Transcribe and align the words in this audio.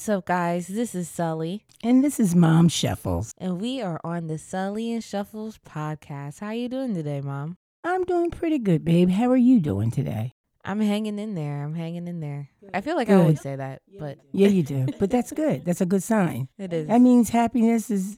What's 0.00 0.08
up, 0.08 0.24
guys? 0.24 0.66
This 0.66 0.94
is 0.94 1.10
Sully, 1.10 1.66
And 1.84 2.02
this 2.02 2.18
is 2.18 2.34
Mom 2.34 2.70
Shuffles. 2.70 3.34
and 3.36 3.60
we 3.60 3.82
are 3.82 4.00
on 4.02 4.28
the 4.28 4.38
Sully 4.38 4.90
and 4.94 5.04
Shuffles 5.04 5.58
podcast. 5.58 6.40
How 6.40 6.52
you 6.52 6.70
doing 6.70 6.94
today, 6.94 7.20
Mom? 7.20 7.58
I'm 7.84 8.04
doing 8.04 8.30
pretty 8.30 8.58
good, 8.58 8.82
babe. 8.82 9.10
How 9.10 9.28
are 9.30 9.36
you 9.36 9.60
doing 9.60 9.90
today? 9.90 10.32
I'm 10.64 10.80
hanging 10.80 11.18
in 11.18 11.34
there. 11.34 11.62
I'm 11.62 11.74
hanging 11.74 12.08
in 12.08 12.20
there. 12.20 12.48
I 12.72 12.80
feel 12.80 12.96
like 12.96 13.10
I 13.10 13.12
Good. 13.12 13.20
always 13.20 13.40
say 13.42 13.56
that, 13.56 13.82
but 13.98 14.16
Yeah, 14.32 14.48
you 14.48 14.62
do. 14.62 14.86
But 14.98 15.10
that's 15.10 15.32
good. 15.32 15.64
That's 15.66 15.82
a 15.82 15.86
good 15.86 16.02
sign. 16.02 16.48
it 16.56 16.72
is. 16.72 16.86
That 16.88 17.02
means 17.02 17.28
happiness 17.28 17.90
is 17.90 18.16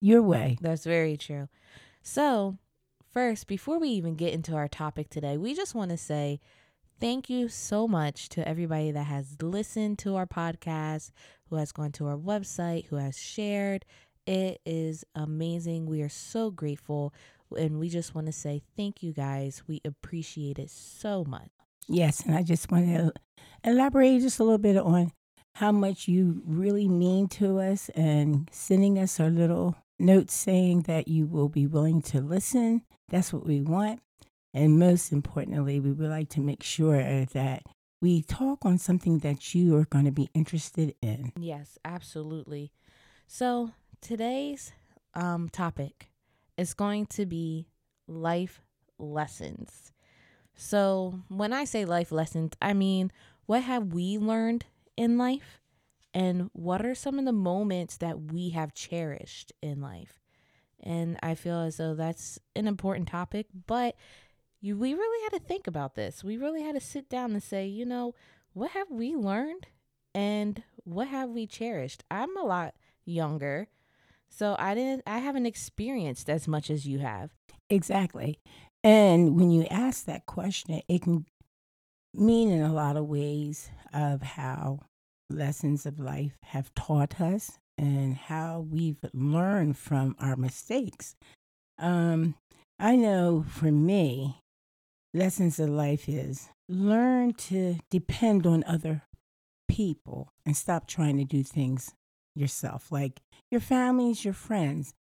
your 0.00 0.22
way. 0.22 0.58
That's 0.60 0.82
very 0.82 1.16
true. 1.16 1.48
So, 2.02 2.58
first, 3.12 3.46
before 3.46 3.78
we 3.78 3.90
even 3.90 4.16
get 4.16 4.34
into 4.34 4.56
our 4.56 4.66
topic 4.66 5.08
today, 5.10 5.36
we 5.36 5.54
just 5.54 5.76
want 5.76 5.92
to 5.92 5.96
say 5.96 6.40
thank 7.00 7.30
you 7.30 7.48
so 7.48 7.88
much 7.88 8.28
to 8.30 8.46
everybody 8.46 8.90
that 8.92 9.04
has 9.04 9.36
listened 9.42 9.98
to 10.00 10.16
our 10.16 10.26
podcast, 10.26 11.10
who 11.48 11.56
has 11.56 11.72
gone 11.72 11.92
to 11.92 12.06
our 12.06 12.16
website, 12.16 12.86
who 12.86 12.96
has 12.96 13.18
shared. 13.18 13.84
It 14.26 14.60
is 14.66 15.04
amazing. 15.14 15.86
We 15.86 16.02
are 16.02 16.08
so 16.10 16.50
grateful. 16.50 17.14
And 17.56 17.80
we 17.80 17.88
just 17.88 18.14
want 18.14 18.26
to 18.26 18.32
say 18.32 18.62
thank 18.76 19.02
you 19.02 19.12
guys. 19.12 19.62
We 19.66 19.80
appreciate 19.84 20.58
it 20.58 20.70
so 20.70 21.24
much. 21.24 21.48
Yes, 21.88 22.20
and 22.20 22.36
I 22.36 22.44
just 22.44 22.70
want 22.70 22.86
to 22.86 23.12
elaborate 23.64 24.20
just 24.20 24.38
a 24.38 24.44
little 24.44 24.58
bit 24.58 24.76
on 24.76 25.10
how 25.56 25.72
much 25.72 26.06
you 26.06 26.42
really 26.46 26.86
mean 26.86 27.26
to 27.28 27.58
us 27.58 27.88
and 27.96 28.48
sending 28.52 28.98
us 28.98 29.18
our 29.18 29.30
little 29.30 29.76
notes 29.98 30.32
saying 30.32 30.82
that 30.82 31.08
you 31.08 31.26
will 31.26 31.48
be 31.48 31.66
willing 31.66 32.00
to 32.02 32.20
listen. 32.20 32.82
That's 33.08 33.32
what 33.32 33.44
we 33.44 33.60
want. 33.60 34.00
And 34.52 34.78
most 34.78 35.12
importantly, 35.12 35.78
we 35.80 35.92
would 35.92 36.10
like 36.10 36.28
to 36.30 36.40
make 36.40 36.62
sure 36.62 37.24
that 37.26 37.62
we 38.00 38.22
talk 38.22 38.64
on 38.64 38.78
something 38.78 39.18
that 39.18 39.54
you 39.54 39.76
are 39.76 39.84
going 39.84 40.06
to 40.06 40.10
be 40.10 40.28
interested 40.34 40.94
in. 41.02 41.32
Yes, 41.38 41.78
absolutely. 41.84 42.72
So 43.26 43.72
today's 44.00 44.72
um, 45.14 45.48
topic 45.48 46.10
is 46.56 46.74
going 46.74 47.06
to 47.06 47.26
be 47.26 47.68
life 48.08 48.60
lessons. 48.98 49.92
So 50.56 51.20
when 51.28 51.52
I 51.52 51.64
say 51.64 51.84
life 51.84 52.10
lessons, 52.10 52.52
I 52.60 52.72
mean 52.72 53.12
what 53.46 53.62
have 53.62 53.92
we 53.92 54.18
learned 54.18 54.64
in 54.96 55.16
life, 55.16 55.60
and 56.12 56.50
what 56.52 56.84
are 56.84 56.94
some 56.94 57.18
of 57.18 57.24
the 57.24 57.32
moments 57.32 57.96
that 57.98 58.32
we 58.32 58.50
have 58.50 58.74
cherished 58.74 59.52
in 59.62 59.80
life. 59.80 60.20
And 60.82 61.18
I 61.22 61.34
feel 61.34 61.60
as 61.60 61.76
though 61.76 61.94
that's 61.94 62.38
an 62.56 62.66
important 62.66 63.08
topic, 63.08 63.46
but 63.66 63.96
you 64.60 64.76
we 64.76 64.94
really 64.94 65.22
had 65.24 65.38
to 65.38 65.44
think 65.44 65.66
about 65.66 65.94
this. 65.94 66.22
We 66.22 66.36
really 66.36 66.62
had 66.62 66.74
to 66.74 66.80
sit 66.80 67.08
down 67.08 67.32
and 67.32 67.42
say, 67.42 67.66
you 67.66 67.84
know, 67.84 68.14
what 68.52 68.72
have 68.72 68.90
we 68.90 69.14
learned 69.14 69.68
and 70.14 70.62
what 70.84 71.08
have 71.08 71.30
we 71.30 71.46
cherished? 71.46 72.04
I'm 72.10 72.36
a 72.36 72.44
lot 72.44 72.74
younger, 73.04 73.68
so 74.28 74.56
I 74.58 74.74
didn't 74.74 75.02
I 75.06 75.18
haven't 75.18 75.46
experienced 75.46 76.28
as 76.28 76.46
much 76.46 76.70
as 76.70 76.86
you 76.86 76.98
have. 76.98 77.30
Exactly. 77.68 78.38
And 78.82 79.36
when 79.36 79.50
you 79.50 79.66
ask 79.70 80.04
that 80.06 80.26
question, 80.26 80.80
it 80.88 81.02
can 81.02 81.26
mean 82.14 82.50
in 82.50 82.62
a 82.62 82.72
lot 82.72 82.96
of 82.96 83.06
ways 83.06 83.70
of 83.92 84.22
how 84.22 84.80
lessons 85.28 85.86
of 85.86 86.00
life 86.00 86.36
have 86.44 86.74
taught 86.74 87.20
us 87.20 87.58
and 87.78 88.14
how 88.14 88.66
we've 88.68 89.04
learned 89.14 89.78
from 89.78 90.16
our 90.18 90.36
mistakes. 90.36 91.14
Um, 91.78 92.34
I 92.78 92.96
know 92.96 93.44
for 93.48 93.70
me, 93.70 94.39
lessons 95.12 95.58
of 95.58 95.68
life 95.68 96.08
is 96.08 96.48
learn 96.68 97.32
to 97.34 97.76
depend 97.90 98.46
on 98.46 98.64
other 98.64 99.02
people 99.68 100.32
and 100.46 100.56
stop 100.56 100.86
trying 100.86 101.16
to 101.16 101.24
do 101.24 101.42
things 101.42 101.94
yourself, 102.34 102.92
like 102.92 103.20
your 103.50 103.60
families, 103.60 104.24
your 104.24 104.34
friends. 104.34 104.94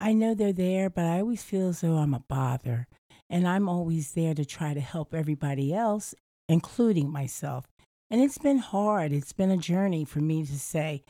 I 0.00 0.12
know 0.12 0.34
they're 0.34 0.52
there, 0.52 0.90
but 0.90 1.04
I 1.04 1.20
always 1.20 1.42
feel 1.42 1.68
as 1.68 1.80
though 1.80 1.96
I'm 1.96 2.14
a 2.14 2.20
bother. 2.20 2.86
And 3.28 3.48
I'm 3.48 3.68
always 3.68 4.12
there 4.12 4.34
to 4.34 4.44
try 4.44 4.72
to 4.72 4.80
help 4.80 5.12
everybody 5.12 5.74
else, 5.74 6.14
including 6.48 7.10
myself. 7.10 7.66
And 8.08 8.20
it's 8.20 8.38
been 8.38 8.58
hard. 8.58 9.12
It's 9.12 9.32
been 9.32 9.50
a 9.50 9.56
journey 9.56 10.04
for 10.04 10.20
me 10.20 10.44
to 10.44 10.58
say, 10.58 11.02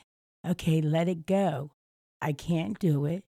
okay, 0.47 0.81
let 0.81 1.09
it 1.09 1.27
go. 1.27 1.73
I 2.23 2.33
can't 2.33 2.79
do 2.79 3.05
it. 3.05 3.25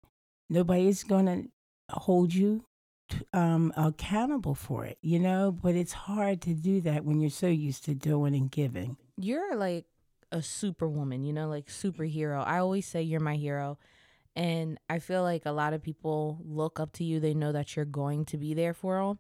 Nobody's 0.51 1.05
going 1.05 1.27
to 1.27 1.95
hold 1.95 2.35
you 2.35 2.65
um, 3.33 3.73
accountable 3.77 4.55
for 4.55 4.85
it, 4.85 4.99
you 5.03 5.19
know? 5.19 5.53
But 5.53 5.75
it's 5.75 5.93
hard 5.93 6.41
to 6.43 6.55
do 6.55 6.81
that 6.83 7.05
when 7.05 7.21
you're 7.21 7.31
so 7.31 7.49
used 7.49 7.85
to 7.85 7.95
doing 7.95 8.35
and 8.35 8.51
giving. 8.51 8.97
You're 9.17 9.57
like 9.57 9.87
a 10.31 10.43
superwoman, 10.43 11.25
you 11.25 11.33
know, 11.33 11.49
like 11.49 11.67
superhero. 11.67 12.45
I 12.47 12.59
always 12.59 12.87
say 12.87 13.03
you're 13.03 13.21
my 13.21 13.37
hero. 13.37 13.79
And 14.35 14.79
I 14.89 14.99
feel 14.99 15.23
like 15.23 15.45
a 15.45 15.53
lot 15.53 15.75
of 15.75 15.83
people 15.83 16.41
look 16.45 16.81
up 16.81 16.93
to 16.95 17.05
you. 17.05 17.21
They 17.21 17.35
know 17.35 17.53
that 17.53 17.77
you're 17.77 17.85
going 17.85 18.25
to 18.27 18.39
be 18.39 18.55
there 18.55 18.73
for 18.73 18.99
them. 18.99 19.19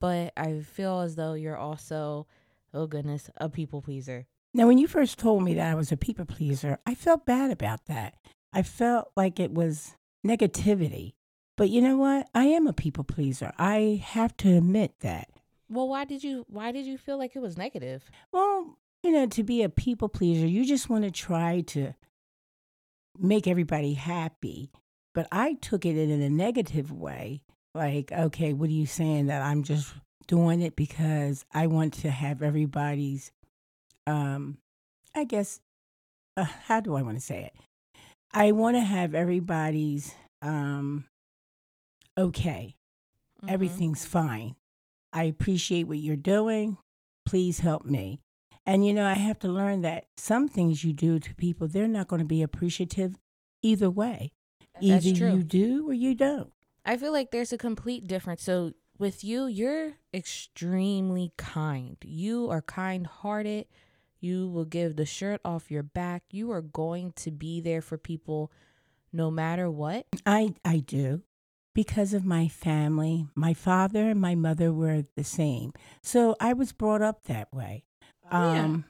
But 0.00 0.32
I 0.36 0.60
feel 0.60 1.00
as 1.00 1.14
though 1.14 1.34
you're 1.34 1.56
also, 1.56 2.26
oh 2.72 2.86
goodness, 2.86 3.30
a 3.36 3.48
people 3.48 3.80
pleaser. 3.80 4.26
Now, 4.52 4.66
when 4.66 4.78
you 4.78 4.86
first 4.86 5.18
told 5.18 5.42
me 5.42 5.54
that 5.54 5.70
I 5.70 5.74
was 5.74 5.90
a 5.92 5.96
people 5.96 6.24
pleaser, 6.24 6.78
I 6.84 6.94
felt 6.94 7.26
bad 7.26 7.50
about 7.50 7.86
that. 7.86 8.14
I 8.52 8.62
felt 8.62 9.10
like 9.16 9.40
it 9.40 9.52
was 9.52 9.96
negativity. 10.26 11.14
But 11.56 11.70
you 11.70 11.80
know 11.80 11.96
what? 11.96 12.28
I 12.34 12.46
am 12.46 12.66
a 12.66 12.72
people 12.72 13.04
pleaser. 13.04 13.52
I 13.58 14.02
have 14.04 14.36
to 14.38 14.56
admit 14.56 14.94
that. 15.00 15.28
Well, 15.68 15.88
why 15.88 16.04
did 16.04 16.22
you 16.22 16.44
why 16.48 16.72
did 16.72 16.86
you 16.86 16.98
feel 16.98 17.18
like 17.18 17.36
it 17.36 17.42
was 17.42 17.56
negative? 17.56 18.10
Well, 18.32 18.76
you 19.02 19.12
know, 19.12 19.26
to 19.26 19.42
be 19.42 19.62
a 19.62 19.68
people 19.68 20.08
pleaser, 20.08 20.46
you 20.46 20.64
just 20.64 20.88
want 20.88 21.04
to 21.04 21.10
try 21.10 21.60
to 21.68 21.94
make 23.18 23.46
everybody 23.46 23.94
happy. 23.94 24.70
But 25.14 25.28
I 25.30 25.54
took 25.54 25.86
it 25.86 25.96
in 25.96 26.10
a 26.22 26.28
negative 26.28 26.90
way. 26.90 27.42
Like, 27.74 28.12
okay, 28.12 28.52
what 28.52 28.68
are 28.68 28.72
you 28.72 28.86
saying 28.86 29.26
that 29.26 29.42
I'm 29.42 29.62
just 29.62 29.94
doing 30.26 30.60
it 30.60 30.76
because 30.76 31.44
I 31.52 31.66
want 31.66 31.94
to 31.94 32.10
have 32.10 32.42
everybody's, 32.42 33.30
um, 34.06 34.58
I 35.14 35.24
guess, 35.24 35.60
uh, 36.36 36.44
how 36.44 36.80
do 36.80 36.94
I 36.94 37.02
want 37.02 37.16
to 37.16 37.24
say 37.24 37.44
it? 37.44 37.54
I 38.32 38.52
want 38.52 38.76
to 38.76 38.80
have 38.80 39.14
everybody's, 39.14 40.14
um, 40.42 41.04
okay, 42.16 42.76
Mhm. 43.42 43.50
everything's 43.50 44.04
fine. 44.04 44.56
I 45.12 45.24
appreciate 45.24 45.84
what 45.84 45.98
you're 45.98 46.16
doing. 46.16 46.78
Please 47.24 47.60
help 47.60 47.84
me. 47.84 48.20
And 48.66 48.86
you 48.86 48.92
know, 48.94 49.06
I 49.06 49.14
have 49.14 49.38
to 49.40 49.48
learn 49.48 49.82
that 49.82 50.06
some 50.16 50.48
things 50.48 50.84
you 50.84 50.92
do 50.92 51.18
to 51.18 51.34
people, 51.34 51.68
they're 51.68 51.86
not 51.88 52.08
going 52.08 52.20
to 52.20 52.24
be 52.26 52.42
appreciative 52.42 53.18
either 53.62 53.90
way. 53.90 54.32
That's 54.74 55.06
Either 55.06 55.16
true. 55.18 55.32
you 55.36 55.42
do 55.44 55.88
or 55.88 55.92
you 55.92 56.14
don't. 56.14 56.52
I 56.84 56.96
feel 56.96 57.12
like 57.12 57.30
there's 57.30 57.52
a 57.52 57.58
complete 57.58 58.06
difference. 58.06 58.42
So 58.42 58.72
with 58.98 59.22
you, 59.22 59.46
you're 59.46 59.94
extremely 60.12 61.32
kind. 61.36 61.96
You 62.04 62.50
are 62.50 62.62
kind 62.62 63.06
hearted. 63.06 63.66
You 64.20 64.48
will 64.48 64.64
give 64.64 64.96
the 64.96 65.06
shirt 65.06 65.40
off 65.44 65.70
your 65.70 65.82
back. 65.82 66.24
You 66.30 66.50
are 66.50 66.62
going 66.62 67.12
to 67.16 67.30
be 67.30 67.60
there 67.60 67.82
for 67.82 67.98
people 67.98 68.50
no 69.12 69.30
matter 69.30 69.70
what. 69.70 70.06
I 70.26 70.54
I 70.64 70.78
do 70.78 71.22
because 71.74 72.14
of 72.14 72.24
my 72.24 72.48
family. 72.48 73.26
My 73.34 73.52
father 73.54 74.10
and 74.10 74.20
my 74.20 74.34
mother 74.34 74.72
were 74.72 75.04
the 75.16 75.24
same. 75.24 75.72
So 76.02 76.36
I 76.40 76.52
was 76.52 76.72
brought 76.72 77.02
up 77.02 77.24
that 77.24 77.52
way. 77.52 77.84
Yeah. 78.30 78.64
Um 78.64 78.84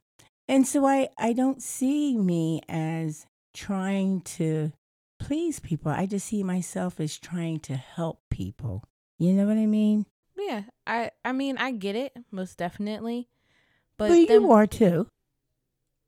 and 0.47 0.67
so 0.67 0.87
I 0.87 1.09
I 1.19 1.33
don't 1.33 1.63
see 1.63 2.17
me 2.17 2.61
as 2.69 3.27
trying 3.55 4.21
to 4.21 4.73
please 5.19 5.61
people. 5.61 5.91
I 5.91 6.07
just 6.07 6.27
see 6.27 6.43
myself 6.43 7.01
as 7.01 7.19
trying 7.19 7.61
to 7.61 7.77
help 7.77 8.21
people. 8.31 8.85
You 9.19 9.33
know 9.33 9.47
what 9.47 9.57
I 9.57 9.67
mean? 9.67 10.07
Yeah, 10.37 10.65
I 10.87 11.11
I 11.25 11.33
mean 11.33 11.57
I 11.57 11.71
get 11.71 11.97
it 11.97 12.13
most 12.31 12.59
definitely, 12.59 13.29
but 13.97 14.09
But, 14.09 14.29
then, 14.29 14.43
you 14.43 14.53
are 14.53 14.67
too. 14.67 15.07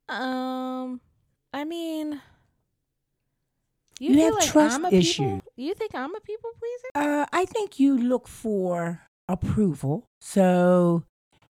um, 0.08 1.00
I 1.52 1.64
mean, 1.64 2.20
You 3.98 4.14
feel 4.14 4.25
have 4.25 4.34
like 4.34 4.46
trust 4.46 4.76
I'm 4.76 4.84
a 4.84 4.90
issue. 4.90 5.22
People, 5.22 5.52
you 5.56 5.75
think 5.75 5.94
I'm 5.94 6.14
a 6.14 6.20
people 6.20 6.50
pleaser? 6.58 7.08
Uh, 7.08 7.26
I 7.32 7.46
think 7.46 7.81
you 7.81 7.96
look 7.96 8.28
for 8.28 9.02
approval. 9.28 10.06
So, 10.20 11.04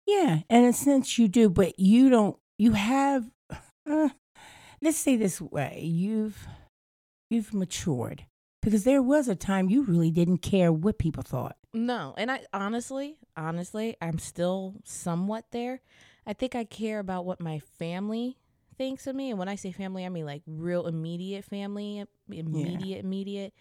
yeah, 0.06 0.39
in 0.50 0.63
a 0.63 0.74
sense, 0.74 1.18
you 1.18 1.27
do, 1.27 1.50
but 1.50 1.80
you 1.80 2.09
don't. 2.09 2.38
You 2.57 2.74
have. 2.74 3.25
Uh, 3.88 4.09
let's 4.81 4.97
say 4.97 5.15
this 5.15 5.39
way: 5.39 5.80
you've 5.83 6.47
you've 7.30 7.53
matured 7.53 8.25
because 8.63 8.83
there 8.83 9.03
was 9.03 9.27
a 9.27 9.36
time 9.36 9.69
you 9.69 9.83
really 9.83 10.09
didn't 10.09 10.39
care 10.39 10.71
what 10.74 10.98
people 10.98 11.21
thought. 11.21 11.56
No, 11.71 12.15
and 12.18 12.31
I 12.31 12.41
honestly, 12.51 13.18
honestly, 13.38 13.95
I'm 14.01 14.18
still 14.18 14.74
somewhat 14.83 15.45
there. 15.51 15.81
I 16.25 16.33
think 16.33 16.56
I 16.56 16.63
care 16.63 16.98
about 16.98 17.25
what 17.25 17.39
my 17.39 17.59
family 17.77 18.39
thinks 18.75 19.06
of 19.06 19.15
me, 19.15 19.30
and 19.30 19.38
when 19.38 19.48
I 19.48 19.53
say 19.53 19.71
family, 19.71 20.03
I 20.03 20.09
mean 20.09 20.25
like 20.25 20.41
real 20.48 20.88
immediate 20.88 21.45
family, 21.45 22.06
immediate, 22.30 23.04
immediate. 23.04 23.54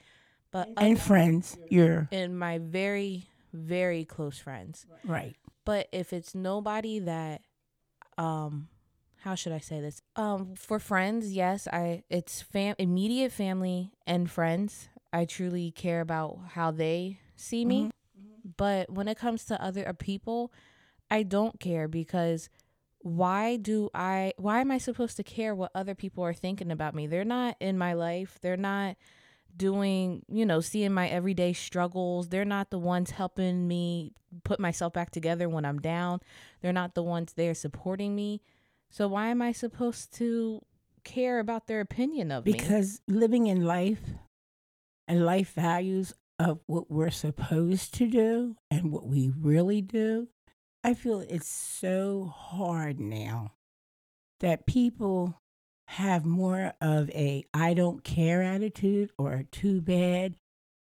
But 0.50 0.70
And 0.76 0.96
oth- 0.96 1.02
friends, 1.02 1.56
you're 1.68 2.08
and 2.12 2.38
my 2.38 2.58
very, 2.58 3.26
very 3.52 4.04
close 4.04 4.38
friends. 4.38 4.86
right. 5.04 5.36
But 5.64 5.88
if 5.92 6.12
it's 6.12 6.34
nobody 6.34 6.98
that, 7.00 7.40
um, 8.18 8.68
how 9.22 9.34
should 9.34 9.52
I 9.52 9.58
say 9.58 9.80
this? 9.80 10.02
Um, 10.14 10.54
for 10.54 10.78
friends, 10.78 11.32
yes, 11.32 11.66
I 11.72 12.04
it's 12.10 12.42
fam 12.42 12.74
immediate 12.78 13.32
family 13.32 13.92
and 14.06 14.30
friends. 14.30 14.88
I 15.12 15.24
truly 15.24 15.70
care 15.70 16.00
about 16.02 16.38
how 16.50 16.70
they 16.70 17.18
see 17.36 17.64
me. 17.64 17.84
Mm-hmm. 17.84 18.50
But 18.56 18.90
when 18.90 19.08
it 19.08 19.18
comes 19.18 19.44
to 19.46 19.62
other 19.62 19.88
uh, 19.88 19.94
people, 19.94 20.52
I 21.10 21.22
don't 21.22 21.58
care 21.58 21.88
because 21.88 22.50
why 23.04 23.56
do 23.56 23.90
I 23.92 24.32
why 24.38 24.62
am 24.62 24.70
I 24.70 24.78
supposed 24.78 25.18
to 25.18 25.22
care 25.22 25.54
what 25.54 25.70
other 25.74 25.94
people 25.94 26.24
are 26.24 26.32
thinking 26.32 26.70
about 26.72 26.94
me? 26.94 27.06
They're 27.06 27.22
not 27.22 27.56
in 27.60 27.76
my 27.76 27.92
life. 27.92 28.38
They're 28.40 28.56
not 28.56 28.96
doing, 29.54 30.22
you 30.26 30.46
know, 30.46 30.60
seeing 30.60 30.94
my 30.94 31.08
everyday 31.08 31.52
struggles. 31.52 32.30
They're 32.30 32.46
not 32.46 32.70
the 32.70 32.78
ones 32.78 33.10
helping 33.10 33.68
me 33.68 34.14
put 34.42 34.58
myself 34.58 34.94
back 34.94 35.10
together 35.10 35.50
when 35.50 35.66
I'm 35.66 35.80
down. 35.80 36.20
They're 36.62 36.72
not 36.72 36.94
the 36.94 37.02
ones 37.02 37.34
there 37.34 37.52
supporting 37.52 38.16
me. 38.16 38.40
So 38.88 39.06
why 39.06 39.28
am 39.28 39.42
I 39.42 39.52
supposed 39.52 40.14
to 40.14 40.62
care 41.04 41.40
about 41.40 41.66
their 41.66 41.80
opinion 41.80 42.32
of 42.32 42.46
me? 42.46 42.52
Because 42.52 43.02
living 43.06 43.48
in 43.48 43.66
life 43.66 44.00
and 45.06 45.26
life 45.26 45.52
values 45.52 46.14
of 46.38 46.60
what 46.64 46.90
we're 46.90 47.10
supposed 47.10 47.92
to 47.94 48.08
do 48.08 48.56
and 48.70 48.90
what 48.90 49.06
we 49.06 49.30
really 49.38 49.82
do, 49.82 50.28
I 50.86 50.92
feel 50.92 51.20
it's 51.20 51.48
so 51.48 52.30
hard 52.36 53.00
now 53.00 53.52
that 54.40 54.66
people 54.66 55.40
have 55.88 56.26
more 56.26 56.74
of 56.82 57.08
a 57.10 57.44
I 57.54 57.72
don't 57.72 58.04
care 58.04 58.42
attitude 58.42 59.10
or 59.16 59.44
too 59.50 59.80
bad. 59.80 60.36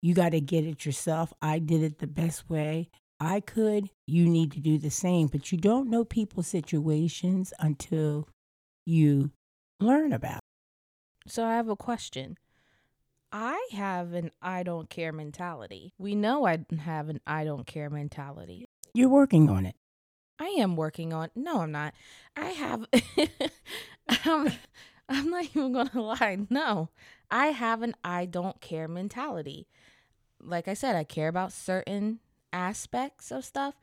You 0.03 0.13
got 0.13 0.33
to 0.33 0.41
get 0.41 0.65
it 0.67 0.85
yourself. 0.85 1.33
I 1.41 1.59
did 1.59 1.83
it 1.83 1.99
the 1.99 2.07
best 2.07 2.51
way 2.51 2.91
I 3.19 3.41
could. 3.41 3.89
You 4.07 4.29
need 4.29 4.53
to 4.53 4.61
do 4.61 4.77
the 4.77 4.91
same. 4.91 5.29
But 5.29 5.51
you 5.51 5.57
don't 5.57 5.89
know 5.89 6.05
people's 6.05 6.47
situations 6.47 7.55
until 7.59 8.29
you 8.85 9.31
learn 9.81 10.13
about. 10.13 10.41
it. 11.25 11.33
So 11.33 11.43
I 11.43 11.55
have 11.55 11.71
a 11.71 11.77
question. 11.77 12.37
I 13.33 13.67
have 13.73 14.13
an 14.13 14.31
I 14.43 14.63
don't 14.63 14.91
care 14.91 15.13
mentality. 15.13 15.95
We 15.99 16.15
know 16.15 16.47
I 16.47 16.59
have 16.79 17.09
an 17.09 17.21
I 17.27 17.45
don't 17.45 17.67
care 17.67 17.89
mentality. 17.89 18.67
You're 18.93 19.09
working 19.09 19.49
on 19.49 19.65
it. 19.65 19.75
I 20.39 20.47
am 20.59 20.77
working 20.77 21.13
on. 21.13 21.31
No, 21.35 21.61
I'm 21.61 21.73
not. 21.73 21.95
I 22.37 22.51
have. 22.51 22.87
I'm, 24.09 24.27
um, 24.27 24.53
I'm 25.09 25.31
not 25.31 25.45
even 25.45 25.73
gonna 25.73 25.91
lie. 26.03 26.39
No, 26.51 26.91
I 27.31 27.49
have 27.49 27.83
an 27.83 27.95
I 28.05 28.27
don't 28.27 28.61
care 28.61 28.89
mentality. 28.89 29.67
Like 30.41 30.69
I 30.69 30.75
said, 30.75 30.97
I 30.97 31.05
care 31.05 31.29
about 31.29 31.53
certain 31.53 32.21
aspects 32.53 33.31
of 33.31 33.45
stuff, 33.45 33.75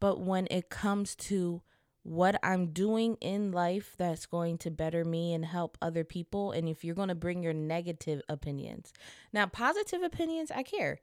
but 0.00 0.20
when 0.20 0.46
it 0.50 0.70
comes 0.70 1.14
to 1.16 1.62
what 2.02 2.38
I'm 2.42 2.68
doing 2.68 3.16
in 3.20 3.50
life 3.50 3.94
that's 3.98 4.26
going 4.26 4.58
to 4.58 4.70
better 4.70 5.04
me 5.04 5.34
and 5.34 5.44
help 5.44 5.76
other 5.82 6.04
people, 6.04 6.52
and 6.52 6.68
if 6.68 6.84
you're 6.84 6.94
going 6.94 7.08
to 7.08 7.16
bring 7.16 7.42
your 7.42 7.52
negative 7.52 8.22
opinions, 8.28 8.92
now 9.32 9.46
positive 9.46 10.02
opinions, 10.02 10.52
I 10.52 10.62
care 10.62 11.00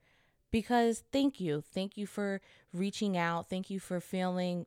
because 0.52 1.04
thank 1.12 1.42
you, 1.42 1.62
thank 1.74 1.98
you 1.98 2.08
for 2.08 2.40
reaching 2.72 3.18
out, 3.18 3.50
thank 3.50 3.70
you 3.70 3.80
for 3.80 4.00
feeling 4.00 4.66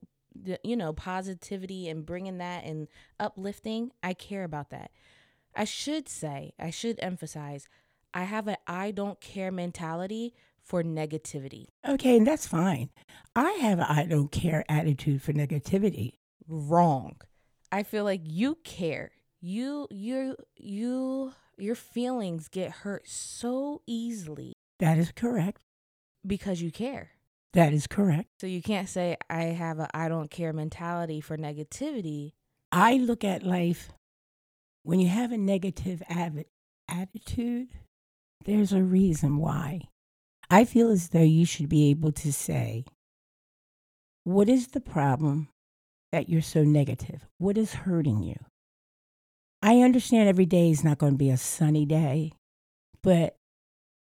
you 0.62 0.76
know 0.76 0.92
positivity 0.92 1.88
and 1.88 2.04
bringing 2.06 2.38
that 2.38 2.64
and 2.64 2.88
uplifting 3.20 3.90
i 4.02 4.12
care 4.14 4.44
about 4.44 4.70
that 4.70 4.90
i 5.54 5.64
should 5.64 6.08
say 6.08 6.52
i 6.58 6.70
should 6.70 6.98
emphasize 7.02 7.68
i 8.14 8.24
have 8.24 8.46
an 8.48 8.56
I 8.66 8.90
don't 8.90 9.20
care 9.20 9.50
mentality 9.52 10.34
for 10.62 10.82
negativity 10.82 11.66
Okay, 11.88 12.16
and 12.16 12.26
that's 12.26 12.46
fine. 12.46 12.90
I 13.36 13.50
have 13.60 13.78
an 13.78 13.86
I 13.88 14.04
don't 14.06 14.32
care 14.32 14.64
attitude 14.68 15.22
for 15.22 15.32
negativity. 15.32 16.14
wrong 16.48 17.16
i 17.72 17.82
feel 17.82 18.04
like 18.04 18.22
you 18.24 18.58
care 18.64 19.10
you 19.40 19.86
you 19.90 20.36
you 20.56 21.32
your 21.58 21.74
feelings 21.74 22.48
get 22.48 22.70
hurt 22.82 23.08
so 23.08 23.82
easily 23.86 24.52
That 24.78 24.98
is 24.98 25.10
correct. 25.12 25.60
because 26.26 26.60
you 26.62 26.70
care 26.70 27.10
That 27.52 27.72
is 27.72 27.86
correct. 27.86 28.28
so 28.40 28.46
you 28.46 28.60
can't 28.60 28.88
say 28.88 29.16
i 29.30 29.44
have 29.44 29.78
a 29.78 29.88
i 29.94 30.08
don't 30.08 30.30
care 30.30 30.52
mentality 30.52 31.20
for 31.20 31.38
negativity 31.38 32.32
I 32.72 32.96
look 32.96 33.24
at 33.24 33.42
life 33.42 33.90
when 34.82 35.00
you 35.00 35.08
have 35.08 35.32
a 35.32 35.38
negative 35.38 36.02
attitude, 36.88 37.68
there's 38.44 38.72
a 38.72 38.82
reason 38.82 39.38
why. 39.38 39.88
I 40.48 40.64
feel 40.64 40.90
as 40.90 41.08
though 41.08 41.22
you 41.22 41.44
should 41.44 41.68
be 41.68 41.90
able 41.90 42.12
to 42.12 42.32
say, 42.32 42.84
What 44.22 44.48
is 44.48 44.68
the 44.68 44.80
problem 44.80 45.48
that 46.12 46.28
you're 46.28 46.40
so 46.40 46.62
negative? 46.62 47.26
What 47.38 47.58
is 47.58 47.74
hurting 47.74 48.22
you? 48.22 48.36
I 49.60 49.80
understand 49.80 50.28
every 50.28 50.46
day 50.46 50.70
is 50.70 50.84
not 50.84 50.98
going 50.98 51.14
to 51.14 51.18
be 51.18 51.30
a 51.30 51.36
sunny 51.36 51.84
day, 51.84 52.32
but 53.02 53.36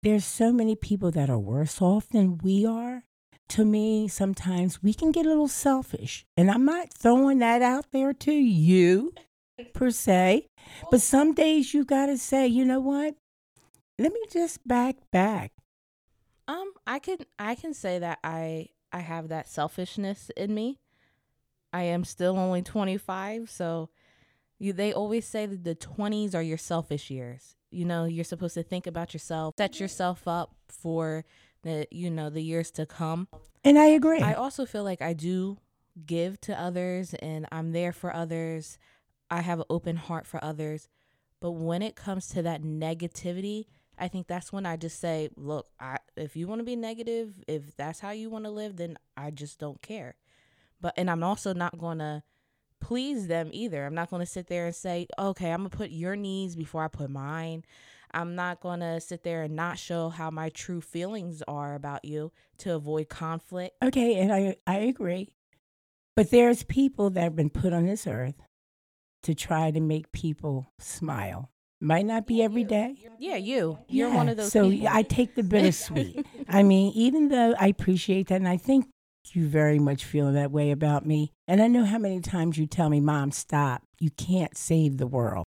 there's 0.02 0.24
so 0.24 0.54
many 0.54 0.76
people 0.76 1.12
that 1.12 1.30
are 1.30 1.40
worse 1.40 1.82
off 1.82 2.08
than 2.08 2.38
we 2.38 2.66
are. 2.66 3.04
To 3.50 3.66
me, 3.66 4.08
sometimes 4.08 4.84
we 4.84 4.94
can 4.94 5.12
get 5.12 5.26
a 5.26 5.30
little 5.30 5.48
selfish. 5.48 6.26
And 6.38 6.52
I'm 6.52 6.66
not 6.66 6.94
throwing 6.94 7.40
that 7.40 7.62
out 7.62 7.88
there 7.92 8.14
to 8.14 8.32
you 8.32 9.14
per 9.74 9.90
se, 9.90 10.48
but 10.92 11.02
some 11.02 11.34
days 11.34 11.74
you 11.74 11.84
got 11.84 12.08
to 12.08 12.18
say, 12.18 12.48
you 12.48 12.64
know 12.64 12.80
what? 12.80 13.16
Let 13.98 14.14
me 14.14 14.22
just 14.32 14.66
back 14.68 14.98
back. 15.12 15.52
Um, 16.48 16.72
I 16.88 17.00
can 17.00 17.18
I 17.38 17.56
can 17.56 17.74
say 17.74 18.00
that 18.00 18.20
I 18.24 18.70
I 18.92 19.00
have 19.00 19.30
that 19.30 19.48
selfishness 19.48 20.32
in 20.38 20.54
me. 20.54 20.80
I 21.72 21.84
am 21.84 22.04
still 22.04 22.38
only 22.40 22.64
25, 22.64 23.50
so 23.50 23.90
you 24.58 24.74
they 24.74 24.94
always 24.94 25.26
say 25.26 25.46
that 25.46 25.64
the 25.64 25.76
20s 25.76 26.34
are 26.34 26.42
your 26.42 26.58
selfish 26.58 27.10
years. 27.10 27.56
You 27.72 27.86
know, 27.86 28.06
you're 28.06 28.24
supposed 28.24 28.56
to 28.56 28.64
think 28.64 28.88
about 28.88 29.14
yourself, 29.14 29.56
set 29.58 29.80
yourself 29.80 30.28
up 30.28 30.56
for 30.68 31.26
the 31.64 31.88
you 31.92 32.10
know, 32.10 32.30
the 32.30 32.42
years 32.42 32.72
to 32.72 32.86
come. 32.86 33.28
And 33.64 33.78
I 33.78 33.88
agree. 33.88 34.22
I 34.22 34.34
also 34.34 34.66
feel 34.66 34.84
like 34.84 35.02
I 35.02 35.14
do 35.14 35.58
give 36.06 36.40
to 36.42 36.60
others 36.60 37.14
and 37.16 37.46
I'm 37.52 37.72
there 37.72 37.92
for 37.92 38.14
others. 38.14 38.78
I 39.30 39.42
have 39.42 39.60
an 39.60 39.66
open 39.70 39.98
heart 39.98 40.26
for 40.26 40.44
others. 40.44 40.88
But 41.42 41.52
when 41.52 41.82
it 41.82 41.96
comes 41.96 42.28
to 42.30 42.42
that 42.42 42.64
negativity, 42.64 43.66
I 43.98 44.08
think 44.08 44.28
that's 44.28 44.52
when 44.52 44.66
I 44.66 44.78
just 44.78 45.00
say, 45.00 45.30
look, 45.36 45.68
I, 45.80 45.98
if 46.16 46.36
you 46.36 46.48
want 46.48 46.60
to 46.60 46.66
be 46.66 46.76
negative, 46.76 47.44
if 47.48 47.76
that's 47.76 48.00
how 48.00 48.12
you 48.12 48.30
want 48.30 48.46
to 48.46 48.52
live, 48.52 48.78
then 48.78 48.98
I 49.18 49.32
just 49.32 49.60
don't 49.60 49.82
care. 49.82 50.16
But 50.82 50.94
and 50.98 51.10
I'm 51.10 51.24
also 51.24 51.54
not 51.54 51.78
going 51.78 52.00
to 52.00 52.24
please 52.80 53.28
them 53.28 53.50
either. 53.52 53.86
I'm 53.86 53.96
not 53.96 54.10
going 54.10 54.22
to 54.22 54.32
sit 54.32 54.48
there 54.48 54.66
and 54.66 54.76
say, 54.76 55.08
okay, 55.18 55.52
I'm 55.52 55.60
going 55.60 55.70
to 55.70 55.78
put 55.78 55.92
your 55.92 56.16
needs 56.16 56.56
before 56.56 56.84
I 56.84 56.88
put 56.88 57.10
mine. 57.10 57.66
I'm 58.14 58.36
not 58.36 58.62
going 58.62 58.80
to 58.80 59.00
sit 59.00 59.24
there 59.24 59.44
and 59.44 59.56
not 59.56 59.78
show 59.78 60.10
how 60.10 60.30
my 60.30 60.50
true 60.50 60.82
feelings 60.82 61.42
are 61.48 61.76
about 61.76 62.06
you 62.06 62.32
to 62.60 62.76
avoid 62.76 63.10
conflict. 63.10 63.76
okay, 63.84 64.16
and 64.16 64.32
I 64.34 64.56
I 64.68 64.78
agree. 64.80 65.30
But 66.16 66.32
there's 66.32 66.64
people 66.64 67.10
that 67.12 67.22
have 67.22 67.36
been 67.36 67.50
put 67.50 67.72
on 67.72 67.86
this 67.86 68.06
earth 68.06 68.36
to 69.24 69.34
try 69.34 69.72
to 69.72 69.80
make 69.80 70.12
people 70.12 70.72
smile. 70.80 71.50
Might 71.82 72.06
not 72.06 72.28
be 72.28 72.44
every 72.44 72.66
day. 72.66 72.96
Yeah, 73.20 73.38
you. 73.38 73.80
You're 73.88 74.14
one 74.14 74.28
of 74.28 74.36
those 74.36 74.52
So 74.52 74.70
people. 74.70 74.90
I 74.90 75.02
take 75.04 75.36
the 75.36 75.44
bittersweet. 75.44 76.26
I 76.50 76.62
mean, 76.64 76.92
even 76.94 77.30
though 77.30 77.56
I 77.58 77.68
appreciate 77.68 78.28
that, 78.28 78.36
and 78.36 78.50
I 78.50 78.58
think 78.58 78.90
you 79.32 79.48
very 79.48 79.80
much 79.80 80.04
feel 80.04 80.34
that 80.34 80.52
way 80.52 80.72
about 80.72 81.06
me, 81.06 81.32
and 81.48 81.62
I 81.62 81.68
know 81.68 81.86
how 81.86 82.00
many 82.00 82.20
times 82.20 82.58
you 82.58 82.66
tell 82.66 82.90
me, 82.90 83.00
"Mom, 83.00 83.32
stop! 83.32 83.84
You 84.00 84.10
can't 84.12 84.58
save 84.58 84.98
the 84.98 85.08
world." 85.08 85.46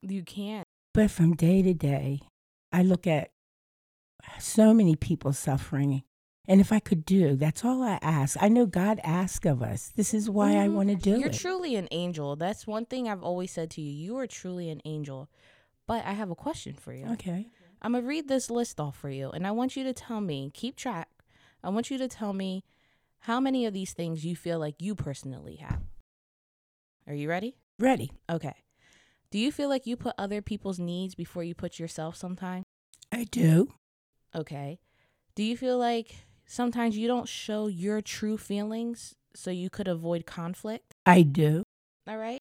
you 0.00 0.22
can't. 0.22 0.66
But 0.94 1.10
from 1.10 1.34
day 1.34 1.60
to 1.60 1.74
day, 1.74 2.20
I 2.72 2.82
look 2.82 3.06
at 3.06 3.32
so 4.38 4.72
many 4.72 4.96
people 4.96 5.32
suffering. 5.32 6.04
And 6.46 6.60
if 6.60 6.72
I 6.72 6.78
could 6.78 7.04
do, 7.04 7.36
that's 7.36 7.64
all 7.64 7.82
I 7.82 7.98
ask. 8.00 8.36
I 8.40 8.48
know 8.48 8.64
God 8.66 9.00
asks 9.02 9.44
of 9.46 9.62
us. 9.62 9.90
This 9.96 10.14
is 10.14 10.30
why 10.30 10.56
I 10.56 10.68
Mhm. 10.68 10.72
want 10.74 10.88
to 10.90 10.94
do 10.96 11.14
it. 11.14 11.18
You're 11.18 11.30
truly 11.30 11.74
an 11.74 11.88
angel. 11.90 12.36
That's 12.36 12.66
one 12.66 12.84
thing 12.86 13.08
I've 13.08 13.22
always 13.22 13.50
said 13.50 13.70
to 13.72 13.80
you. 13.80 13.90
You 13.90 14.18
are 14.18 14.26
truly 14.26 14.70
an 14.70 14.80
angel. 14.84 15.28
But 15.86 16.04
I 16.04 16.12
have 16.12 16.30
a 16.30 16.34
question 16.34 16.74
for 16.74 16.92
you. 16.94 17.06
Okay. 17.06 17.50
I'm 17.82 17.92
going 17.92 18.04
to 18.04 18.08
read 18.08 18.28
this 18.28 18.50
list 18.50 18.78
off 18.80 18.96
for 18.96 19.10
you, 19.10 19.30
and 19.30 19.46
I 19.46 19.50
want 19.50 19.76
you 19.76 19.84
to 19.84 19.92
tell 19.92 20.20
me, 20.20 20.50
keep 20.54 20.76
track. 20.76 21.10
I 21.62 21.68
want 21.70 21.90
you 21.90 21.98
to 21.98 22.08
tell 22.08 22.32
me 22.32 22.64
how 23.20 23.40
many 23.40 23.66
of 23.66 23.74
these 23.74 23.92
things 23.92 24.24
you 24.24 24.36
feel 24.36 24.58
like 24.58 24.80
you 24.80 24.94
personally 24.94 25.56
have. 25.56 25.82
Are 27.06 27.14
you 27.14 27.28
ready? 27.28 27.56
Ready. 27.78 28.12
Okay. 28.30 28.54
Do 29.34 29.40
you 29.40 29.50
feel 29.50 29.68
like 29.68 29.84
you 29.84 29.96
put 29.96 30.14
other 30.16 30.40
people's 30.40 30.78
needs 30.78 31.16
before 31.16 31.42
you 31.42 31.56
put 31.56 31.80
yourself 31.80 32.14
sometimes? 32.14 32.62
I 33.10 33.24
do. 33.24 33.72
Okay. 34.32 34.78
Do 35.34 35.42
you 35.42 35.56
feel 35.56 35.76
like 35.76 36.14
sometimes 36.46 36.96
you 36.96 37.08
don't 37.08 37.28
show 37.28 37.66
your 37.66 38.00
true 38.00 38.38
feelings 38.38 39.16
so 39.34 39.50
you 39.50 39.70
could 39.70 39.88
avoid 39.88 40.24
conflict? 40.24 40.94
I 41.04 41.22
do. 41.22 41.64
All 42.06 42.16
right. 42.16 42.38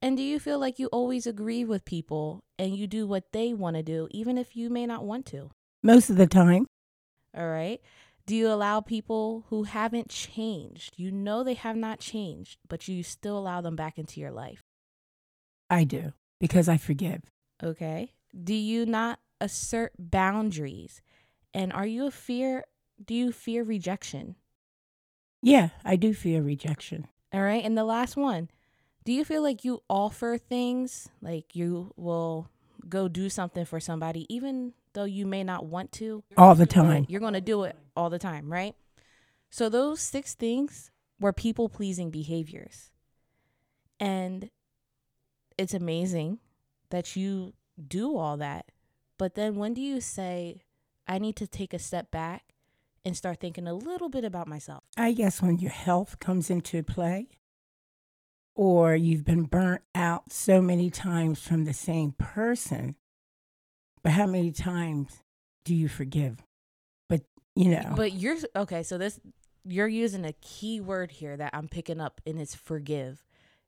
And 0.00 0.16
do 0.16 0.22
you 0.22 0.38
feel 0.38 0.60
like 0.60 0.78
you 0.78 0.86
always 0.92 1.26
agree 1.26 1.64
with 1.64 1.84
people 1.84 2.44
and 2.56 2.76
you 2.76 2.86
do 2.86 3.04
what 3.04 3.32
they 3.32 3.52
want 3.52 3.74
to 3.74 3.82
do, 3.82 4.06
even 4.12 4.38
if 4.38 4.54
you 4.54 4.70
may 4.70 4.86
not 4.86 5.04
want 5.04 5.26
to? 5.26 5.50
Most 5.82 6.08
of 6.08 6.14
the 6.14 6.28
time. 6.28 6.66
All 7.36 7.48
right. 7.48 7.80
Do 8.26 8.36
you 8.36 8.46
allow 8.46 8.80
people 8.80 9.44
who 9.48 9.64
haven't 9.64 10.08
changed? 10.08 10.94
You 10.96 11.10
know 11.10 11.42
they 11.42 11.54
have 11.54 11.74
not 11.74 11.98
changed, 11.98 12.60
but 12.68 12.86
you 12.86 13.02
still 13.02 13.36
allow 13.36 13.60
them 13.60 13.74
back 13.74 13.98
into 13.98 14.20
your 14.20 14.30
life. 14.30 14.62
I 15.68 15.82
do 15.82 16.12
because 16.40 16.68
I 16.68 16.76
forgive. 16.76 17.22
Okay. 17.62 18.12
Do 18.44 18.54
you 18.54 18.86
not 18.86 19.20
assert 19.40 19.92
boundaries? 19.98 21.00
And 21.54 21.72
are 21.72 21.86
you 21.86 22.06
a 22.06 22.10
fear 22.10 22.64
do 23.04 23.14
you 23.14 23.32
fear 23.32 23.62
rejection? 23.62 24.34
Yeah, 25.40 25.68
I 25.84 25.96
do 25.96 26.12
fear 26.12 26.42
rejection. 26.42 27.06
All 27.32 27.42
right. 27.42 27.64
And 27.64 27.78
the 27.78 27.84
last 27.84 28.16
one. 28.16 28.50
Do 29.04 29.12
you 29.12 29.24
feel 29.24 29.42
like 29.42 29.64
you 29.64 29.82
offer 29.88 30.36
things 30.36 31.08
like 31.22 31.56
you 31.56 31.92
will 31.96 32.50
go 32.88 33.08
do 33.08 33.30
something 33.30 33.64
for 33.64 33.80
somebody 33.80 34.26
even 34.34 34.74
though 34.92 35.04
you 35.04 35.24
may 35.26 35.44
not 35.44 35.64
want 35.64 35.92
to? 35.92 36.24
All 36.36 36.54
the 36.54 36.66
time. 36.66 37.06
You're 37.08 37.20
going 37.20 37.34
to 37.34 37.40
do 37.40 37.64
it 37.64 37.76
all 37.96 38.10
the 38.10 38.18
time, 38.18 38.52
right? 38.52 38.74
So 39.50 39.68
those 39.68 40.00
six 40.00 40.34
things 40.34 40.90
were 41.20 41.32
people 41.32 41.68
pleasing 41.68 42.10
behaviors. 42.10 42.90
And 43.98 44.50
it's 45.58 45.74
amazing 45.74 46.38
that 46.90 47.16
you 47.16 47.52
do 47.86 48.16
all 48.16 48.36
that. 48.38 48.66
But 49.18 49.34
then 49.34 49.56
when 49.56 49.74
do 49.74 49.80
you 49.80 50.00
say, 50.00 50.62
I 51.06 51.18
need 51.18 51.36
to 51.36 51.46
take 51.46 51.74
a 51.74 51.78
step 51.78 52.10
back 52.10 52.54
and 53.04 53.16
start 53.16 53.40
thinking 53.40 53.66
a 53.66 53.74
little 53.74 54.08
bit 54.08 54.24
about 54.24 54.48
myself? 54.48 54.84
I 54.96 55.12
guess 55.12 55.42
when 55.42 55.58
your 55.58 55.72
health 55.72 56.20
comes 56.20 56.50
into 56.50 56.82
play 56.82 57.28
or 58.54 58.94
you've 58.94 59.24
been 59.24 59.44
burnt 59.44 59.82
out 59.94 60.32
so 60.32 60.62
many 60.62 60.90
times 60.90 61.40
from 61.40 61.64
the 61.64 61.74
same 61.74 62.12
person, 62.12 62.94
but 64.02 64.12
how 64.12 64.26
many 64.26 64.52
times 64.52 65.22
do 65.64 65.74
you 65.74 65.88
forgive? 65.88 66.44
But, 67.08 67.22
you 67.56 67.70
know. 67.70 67.94
But 67.96 68.12
you're 68.14 68.36
okay, 68.56 68.82
so 68.82 68.98
this 68.98 69.18
you're 69.64 69.88
using 69.88 70.24
a 70.24 70.32
key 70.34 70.80
word 70.80 71.10
here 71.10 71.36
that 71.36 71.50
I'm 71.52 71.68
picking 71.68 72.00
up 72.00 72.20
and 72.26 72.40
it's 72.40 72.54
forgive. 72.54 73.24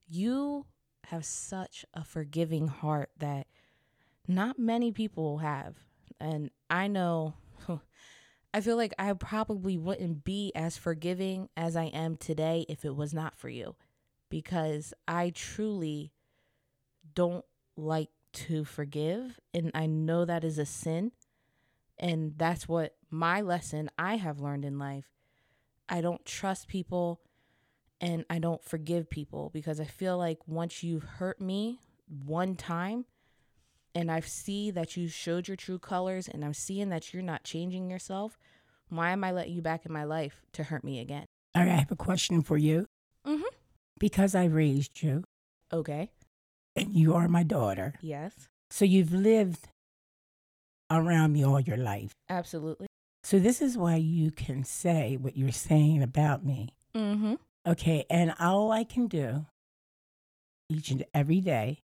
You 0.08 0.66
have 1.06 1.24
such 1.24 1.84
a 1.94 2.04
forgiving 2.04 2.68
heart 2.68 3.10
that 3.18 3.46
not 4.28 4.58
many 4.58 4.92
people 4.92 5.38
have. 5.38 5.76
And 6.20 6.50
I 6.68 6.86
know 6.86 7.34
I 8.54 8.60
feel 8.60 8.76
like 8.76 8.94
I 8.98 9.12
probably 9.12 9.76
wouldn't 9.76 10.24
be 10.24 10.52
as 10.54 10.76
forgiving 10.76 11.48
as 11.56 11.76
I 11.76 11.84
am 11.84 12.16
today 12.16 12.66
if 12.68 12.84
it 12.84 12.96
was 12.96 13.14
not 13.14 13.36
for 13.36 13.48
you 13.48 13.76
because 14.28 14.92
I 15.06 15.30
truly 15.30 16.12
don't 17.14 17.44
like 17.76 18.10
to 18.32 18.64
forgive 18.64 19.38
and 19.54 19.70
I 19.74 19.86
know 19.86 20.24
that 20.24 20.44
is 20.44 20.58
a 20.58 20.66
sin 20.66 21.12
and 21.98 22.34
that's 22.36 22.68
what 22.68 22.96
my 23.10 23.40
lesson 23.40 23.90
I 23.98 24.16
have 24.16 24.40
learned 24.40 24.64
in 24.64 24.78
life. 24.78 25.10
I 25.88 26.00
don't 26.00 26.24
trust 26.24 26.66
people 26.66 27.20
and 28.00 28.24
I 28.30 28.38
don't 28.38 28.62
forgive 28.64 29.10
people 29.10 29.50
because 29.52 29.80
I 29.80 29.84
feel 29.84 30.16
like 30.18 30.38
once 30.46 30.82
you've 30.82 31.02
hurt 31.04 31.40
me 31.40 31.80
one 32.26 32.54
time 32.56 33.04
and 33.94 34.10
I 34.10 34.20
see 34.20 34.70
that 34.70 34.96
you 34.96 35.08
showed 35.08 35.48
your 35.48 35.56
true 35.56 35.78
colors 35.78 36.28
and 36.28 36.44
I'm 36.44 36.54
seeing 36.54 36.88
that 36.90 37.12
you're 37.12 37.22
not 37.22 37.44
changing 37.44 37.90
yourself, 37.90 38.38
why 38.88 39.10
am 39.10 39.22
I 39.24 39.32
letting 39.32 39.52
you 39.54 39.62
back 39.62 39.84
in 39.86 39.92
my 39.92 40.04
life 40.04 40.42
to 40.52 40.64
hurt 40.64 40.82
me 40.84 41.00
again? 41.00 41.26
All 41.54 41.62
right, 41.62 41.72
I 41.72 41.76
have 41.76 41.90
a 41.92 41.96
question 41.96 42.42
for 42.42 42.56
you. 42.56 42.86
Mm-hmm. 43.26 43.42
Because 43.98 44.34
I 44.34 44.44
raised 44.44 45.02
you 45.02 45.24
Okay. 45.72 46.10
and 46.76 46.94
you 46.94 47.14
are 47.14 47.28
my 47.28 47.42
daughter. 47.42 47.94
Yes. 48.00 48.32
So 48.70 48.84
you've 48.84 49.12
lived 49.12 49.68
around 50.90 51.32
me 51.32 51.44
all 51.44 51.60
your 51.60 51.76
life. 51.76 52.12
Absolutely. 52.28 52.86
So 53.22 53.38
this 53.38 53.60
is 53.60 53.76
why 53.76 53.96
you 53.96 54.30
can 54.30 54.64
say 54.64 55.16
what 55.20 55.36
you're 55.36 55.52
saying 55.52 56.02
about 56.02 56.44
me. 56.44 56.70
Mm 56.94 57.16
Mhm. 57.20 57.38
Okay, 57.66 58.06
and 58.08 58.34
all 58.40 58.72
I 58.72 58.84
can 58.84 59.06
do 59.06 59.46
each 60.68 60.90
and 60.90 61.04
every 61.12 61.40
day, 61.40 61.82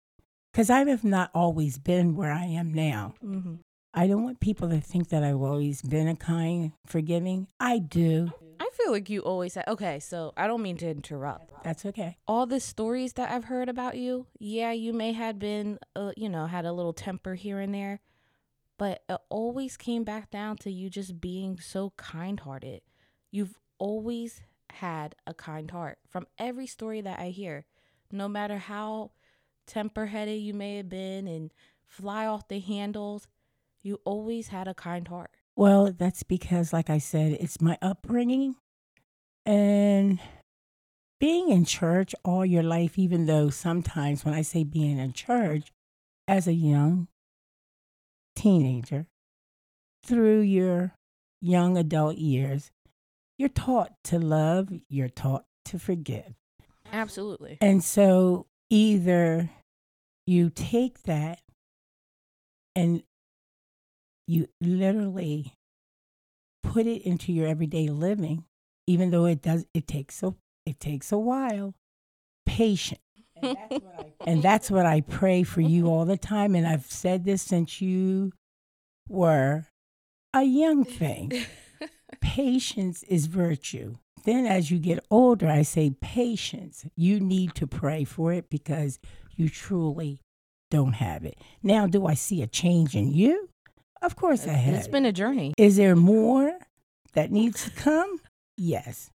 because 0.51 0.69
I 0.69 0.83
have 0.85 1.03
not 1.03 1.29
always 1.33 1.77
been 1.77 2.15
where 2.15 2.31
I 2.31 2.45
am 2.45 2.73
now. 2.73 3.13
Mhm. 3.23 3.59
I 3.93 4.07
don't 4.07 4.23
want 4.23 4.39
people 4.39 4.69
to 4.69 4.79
think 4.79 5.09
that 5.09 5.23
I've 5.23 5.41
always 5.41 5.81
been 5.81 6.07
a 6.07 6.15
kind, 6.15 6.71
forgiving. 6.85 7.47
I 7.59 7.79
do. 7.79 8.31
I 8.59 8.69
feel 8.73 8.91
like 8.91 9.09
you 9.09 9.21
always 9.21 9.53
say, 9.53 9.63
okay, 9.67 9.99
so 9.99 10.33
I 10.37 10.47
don't 10.47 10.61
mean 10.61 10.77
to 10.77 10.89
interrupt. 10.89 11.51
That's 11.63 11.85
okay. 11.85 12.17
All 12.27 12.45
the 12.45 12.59
stories 12.59 13.13
that 13.13 13.29
I've 13.31 13.45
heard 13.45 13.69
about 13.69 13.97
you, 13.97 14.27
yeah, 14.39 14.71
you 14.71 14.93
may 14.93 15.13
have 15.13 15.37
been, 15.37 15.79
uh, 15.95 16.11
you 16.15 16.29
know, 16.29 16.47
had 16.47 16.65
a 16.65 16.71
little 16.71 16.93
temper 16.93 17.35
here 17.35 17.59
and 17.59 17.73
there, 17.73 17.99
but 18.77 19.03
it 19.09 19.19
always 19.29 19.77
came 19.77 20.03
back 20.03 20.29
down 20.31 20.57
to 20.57 20.71
you 20.71 20.89
just 20.89 21.19
being 21.19 21.59
so 21.59 21.91
kind 21.97 22.39
hearted. 22.39 22.81
You've 23.31 23.59
always 23.79 24.41
had 24.71 25.15
a 25.25 25.33
kind 25.33 25.71
heart 25.71 25.97
from 26.09 26.27
every 26.37 26.67
story 26.67 27.01
that 27.01 27.19
I 27.19 27.29
hear, 27.29 27.65
no 28.11 28.27
matter 28.27 28.57
how 28.57 29.11
temper 29.65 30.07
headed 30.07 30.41
you 30.41 30.53
may 30.53 30.77
have 30.77 30.89
been 30.89 31.27
and 31.27 31.51
fly 31.85 32.25
off 32.25 32.47
the 32.47 32.59
handles, 32.59 33.27
you 33.81 33.99
always 34.05 34.49
had 34.49 34.67
a 34.67 34.73
kind 34.73 35.07
heart. 35.07 35.31
Well, 35.55 35.91
that's 35.91 36.23
because, 36.23 36.71
like 36.71 36.89
I 36.89 36.99
said, 36.99 37.37
it's 37.39 37.61
my 37.61 37.77
upbringing 37.81 38.55
and 39.45 40.19
being 41.19 41.49
in 41.49 41.65
church 41.65 42.13
all 42.23 42.45
your 42.45 42.63
life, 42.63 42.99
even 42.99 43.25
though 43.25 43.49
sometimes 43.49 44.23
when 44.23 44.33
I 44.33 44.43
say 44.43 44.63
being 44.63 44.99
in 44.99 45.13
church 45.13 45.71
as 46.27 46.47
a 46.47 46.53
young 46.53 47.07
teenager, 48.35 49.07
through 50.03 50.41
your 50.41 50.93
young 51.41 51.77
adult 51.77 52.17
years, 52.17 52.71
you're 53.37 53.49
taught 53.49 53.93
to 54.05 54.19
love, 54.19 54.69
you're 54.89 55.09
taught 55.09 55.45
to 55.65 55.79
forgive. 55.79 56.33
Absolutely. 56.91 57.57
And 57.61 57.83
so 57.83 58.47
either 58.69 59.49
you 60.25 60.49
take 60.49 61.03
that 61.03 61.39
and 62.75 63.03
you 64.27 64.47
literally 64.61 65.53
put 66.63 66.85
it 66.85 67.01
into 67.03 67.31
your 67.31 67.47
everyday 67.47 67.87
living, 67.87 68.45
even 68.85 69.11
though 69.11 69.25
it 69.25 69.41
does 69.41 69.65
it 69.73 69.87
takes 69.87 70.21
a 70.23 70.35
it 70.65 70.79
takes 70.79 71.11
a 71.11 71.17
while. 71.17 71.73
Patient. 72.45 73.01
And 74.25 74.43
that's 74.43 74.69
what 74.69 74.85
I 74.85 75.01
pray 75.01 75.43
for 75.43 75.61
you 75.61 75.87
all 75.87 76.03
the 76.03 76.17
time. 76.17 76.53
And 76.53 76.67
I've 76.67 76.87
said 76.87 77.23
this 77.23 77.41
since 77.41 77.79
you 77.81 78.33
were 79.07 79.67
a 80.33 80.43
young 80.43 80.83
thing. 80.83 81.31
Patience 82.35 83.03
is 83.03 83.27
virtue. 83.27 83.95
Then, 84.25 84.45
as 84.45 84.69
you 84.69 84.79
get 84.79 84.99
older, 85.09 85.47
I 85.47 85.61
say 85.61 85.91
patience. 86.01 86.85
You 86.95 87.21
need 87.21 87.55
to 87.55 87.65
pray 87.65 88.03
for 88.03 88.33
it 88.33 88.49
because 88.49 88.99
you 89.35 89.47
truly 89.47 90.19
don't 90.69 90.93
have 90.93 91.23
it. 91.23 91.37
Now, 91.63 91.87
do 91.87 92.05
I 92.05 92.15
see 92.15 92.41
a 92.41 92.47
change 92.47 92.95
in 92.95 93.13
you? 93.13 93.49
Of 94.01 94.17
course, 94.17 94.45
I 94.45 94.53
have. 94.53 94.75
It's 94.75 94.89
been 94.89 95.05
a 95.05 95.13
journey. 95.13 95.53
Is 95.57 95.77
there 95.77 95.95
more 95.95 96.59
that 97.13 97.31
needs 97.31 97.63
to 97.63 97.71
come? 97.71 98.19
Yes. 98.57 99.09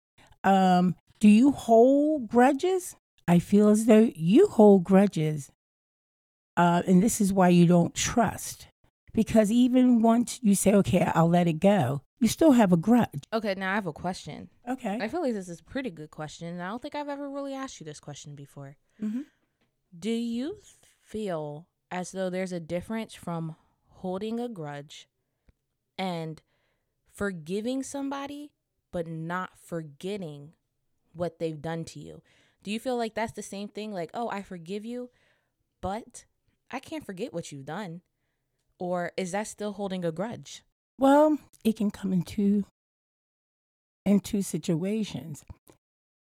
Um, 0.44 0.94
do 1.18 1.28
you 1.28 1.50
hold 1.50 2.28
grudges? 2.28 2.94
I 3.26 3.40
feel 3.40 3.68
as 3.68 3.86
though 3.86 4.10
you 4.14 4.46
hold 4.46 4.84
grudges. 4.84 5.50
Uh, 6.56 6.82
and 6.86 7.02
this 7.02 7.20
is 7.20 7.32
why 7.32 7.48
you 7.48 7.66
don't 7.66 7.94
trust. 7.94 8.68
Because 9.12 9.50
even 9.50 10.02
once 10.02 10.38
you 10.42 10.54
say, 10.54 10.72
okay, 10.74 11.10
I'll 11.14 11.28
let 11.28 11.48
it 11.48 11.54
go, 11.60 12.02
you 12.20 12.28
still 12.28 12.52
have 12.52 12.72
a 12.72 12.76
grudge. 12.76 13.24
Okay, 13.32 13.54
now 13.56 13.72
I 13.72 13.74
have 13.74 13.86
a 13.86 13.92
question. 13.92 14.48
Okay. 14.68 14.98
I 15.00 15.08
feel 15.08 15.22
like 15.22 15.32
this 15.34 15.48
is 15.48 15.60
a 15.60 15.64
pretty 15.64 15.90
good 15.90 16.10
question, 16.10 16.48
and 16.48 16.62
I 16.62 16.68
don't 16.68 16.80
think 16.82 16.94
I've 16.94 17.08
ever 17.08 17.28
really 17.28 17.54
asked 17.54 17.80
you 17.80 17.84
this 17.86 18.00
question 18.00 18.34
before. 18.34 18.76
Mhm. 19.02 19.24
Do 19.98 20.10
you 20.10 20.58
feel 21.02 21.66
as 21.90 22.12
though 22.12 22.30
there's 22.30 22.52
a 22.52 22.60
difference 22.60 23.14
from 23.14 23.56
holding 23.88 24.38
a 24.38 24.48
grudge 24.48 25.08
and 25.98 26.40
forgiving 27.10 27.82
somebody, 27.82 28.52
but 28.92 29.06
not 29.06 29.58
forgetting 29.58 30.52
what 31.12 31.38
they've 31.38 31.60
done 31.60 31.84
to 31.86 31.98
you? 32.00 32.22
Do 32.62 32.70
you 32.70 32.78
feel 32.78 32.96
like 32.96 33.14
that's 33.14 33.32
the 33.32 33.42
same 33.42 33.68
thing? 33.68 33.92
Like, 33.92 34.10
oh, 34.14 34.28
I 34.28 34.42
forgive 34.42 34.84
you, 34.84 35.10
but 35.80 36.26
I 36.70 36.78
can't 36.78 37.04
forget 37.04 37.32
what 37.32 37.50
you've 37.50 37.64
done. 37.64 38.02
Or 38.80 39.12
is 39.16 39.32
that 39.32 39.46
still 39.46 39.74
holding 39.74 40.04
a 40.04 40.10
grudge? 40.10 40.64
Well, 40.98 41.38
it 41.62 41.76
can 41.76 41.90
come 41.90 42.12
into 42.12 42.64
into 44.06 44.42
situations. 44.42 45.44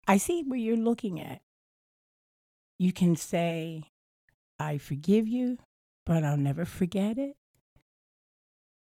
I 0.06 0.16
see 0.16 0.42
where 0.42 0.58
you're 0.58 0.76
looking 0.76 1.20
at. 1.20 1.40
You 2.78 2.92
can 2.92 3.16
say, 3.16 3.82
I 4.58 4.78
forgive 4.78 5.26
you, 5.26 5.58
but 6.06 6.24
I'll 6.24 6.36
never 6.36 6.64
forget 6.64 7.18
it. 7.18 7.36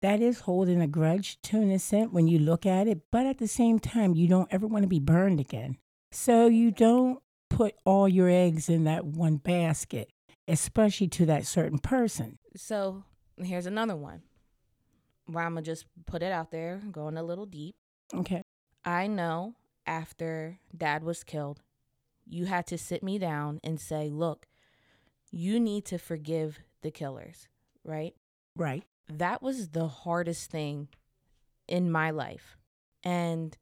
That 0.01 0.21
is 0.21 0.41
holding 0.41 0.81
a 0.81 0.87
grudge 0.87 1.41
to 1.43 1.57
an 1.57 1.71
extent 1.71 2.13
when 2.13 2.27
you 2.27 2.37
look 2.37 2.65
at 2.65 2.87
it, 2.87 3.01
but 3.11 3.25
at 3.25 3.39
the 3.39 3.47
same 3.47 3.79
time, 3.79 4.13
you 4.13 4.27
don't 4.27 4.53
ever 4.53 4.67
want 4.67 4.83
to 4.83 4.89
be 4.89 4.99
burned 4.99 5.39
again. 5.39 5.77
So 6.11 6.47
you 6.47 6.71
don't 6.71 7.19
put 7.49 7.75
all 7.85 8.07
your 8.07 8.29
eggs 8.29 8.69
in 8.69 8.83
that 8.83 9.05
one 9.05 9.37
basket, 9.37 10.09
especially 10.47 11.07
to 11.07 11.25
that 11.27 11.45
certain 11.45 11.79
person. 11.79 12.37
So 12.55 13.05
here's 13.37 13.65
another 13.65 13.95
one 13.95 14.21
where 15.25 15.43
I'm 15.43 15.55
to 15.55 15.61
just 15.61 15.85
put 16.05 16.21
it 16.21 16.31
out 16.31 16.51
there, 16.51 16.81
going 16.91 17.17
a 17.17 17.23
little 17.23 17.45
deep. 17.45 17.75
Okay. 18.13 18.41
I 18.85 19.07
know 19.07 19.55
after 19.85 20.59
dad 20.75 21.03
was 21.03 21.23
killed, 21.23 21.61
you 22.25 22.45
had 22.45 22.67
to 22.67 22.77
sit 22.77 23.03
me 23.03 23.17
down 23.17 23.59
and 23.63 23.79
say, 23.79 24.09
look, 24.09 24.47
you 25.31 25.59
need 25.59 25.85
to 25.85 25.97
forgive 25.97 26.59
the 26.81 26.91
killers, 26.91 27.47
right? 27.83 28.13
Right. 28.55 28.83
That 29.09 29.41
was 29.41 29.69
the 29.69 29.87
hardest 29.87 30.51
thing 30.51 30.89
in 31.67 31.91
my 31.91 32.11
life. 32.11 32.57
And 33.03 33.57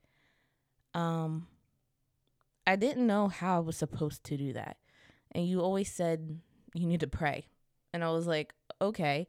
um 0.94 1.48
I 2.68 2.76
didn't 2.76 3.08
know 3.08 3.28
how 3.28 3.58
I 3.58 3.60
was 3.60 3.78
supposed 3.78 4.24
to 4.26 4.38
do 4.38 4.54
that. 4.54 4.78
And 5.32 5.48
you 5.48 5.62
always 5.62 5.92
said 5.92 6.40
you 6.74 6.86
need 6.86 7.00
to 7.00 7.08
pray. 7.08 7.48
And 7.94 8.04
I 8.04 8.12
was 8.12 8.28
like, 8.28 8.54
okay. 8.82 9.28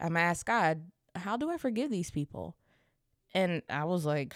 I'm 0.00 0.16
ask 0.16 0.46
God, 0.46 0.82
how 1.14 1.36
do 1.36 1.50
I 1.50 1.56
forgive 1.56 1.90
these 1.90 2.10
people? 2.10 2.56
And 3.32 3.62
I 3.68 3.84
was 3.84 4.04
like, 4.04 4.34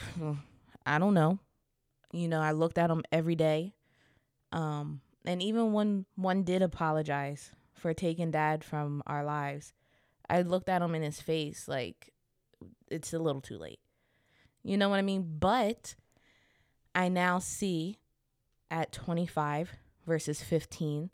I 0.86 0.98
don't 0.98 1.14
know. 1.14 1.38
You 2.12 2.28
know, 2.28 2.40
I 2.40 2.52
looked 2.52 2.78
at 2.78 2.88
them 2.88 3.02
every 3.12 3.34
day. 3.34 3.74
Um, 4.52 5.00
and 5.24 5.42
even 5.42 5.72
when 5.72 6.06
one 6.16 6.42
did 6.42 6.62
apologize 6.62 7.52
for 7.74 7.92
taking 7.92 8.30
dad 8.30 8.64
from 8.64 9.02
our 9.06 9.24
lives, 9.24 9.72
I 10.28 10.42
looked 10.42 10.68
at 10.68 10.82
him 10.82 10.94
in 10.94 11.02
his 11.02 11.20
face 11.20 11.68
like 11.68 12.12
it's 12.90 13.12
a 13.12 13.18
little 13.18 13.40
too 13.40 13.58
late. 13.58 13.80
You 14.62 14.76
know 14.76 14.88
what 14.88 14.98
I 14.98 15.02
mean? 15.02 15.36
But 15.38 15.94
I 16.94 17.08
now 17.08 17.38
see 17.38 17.98
at 18.70 18.92
25 18.92 19.72
versus 20.06 20.42
15 20.42 21.10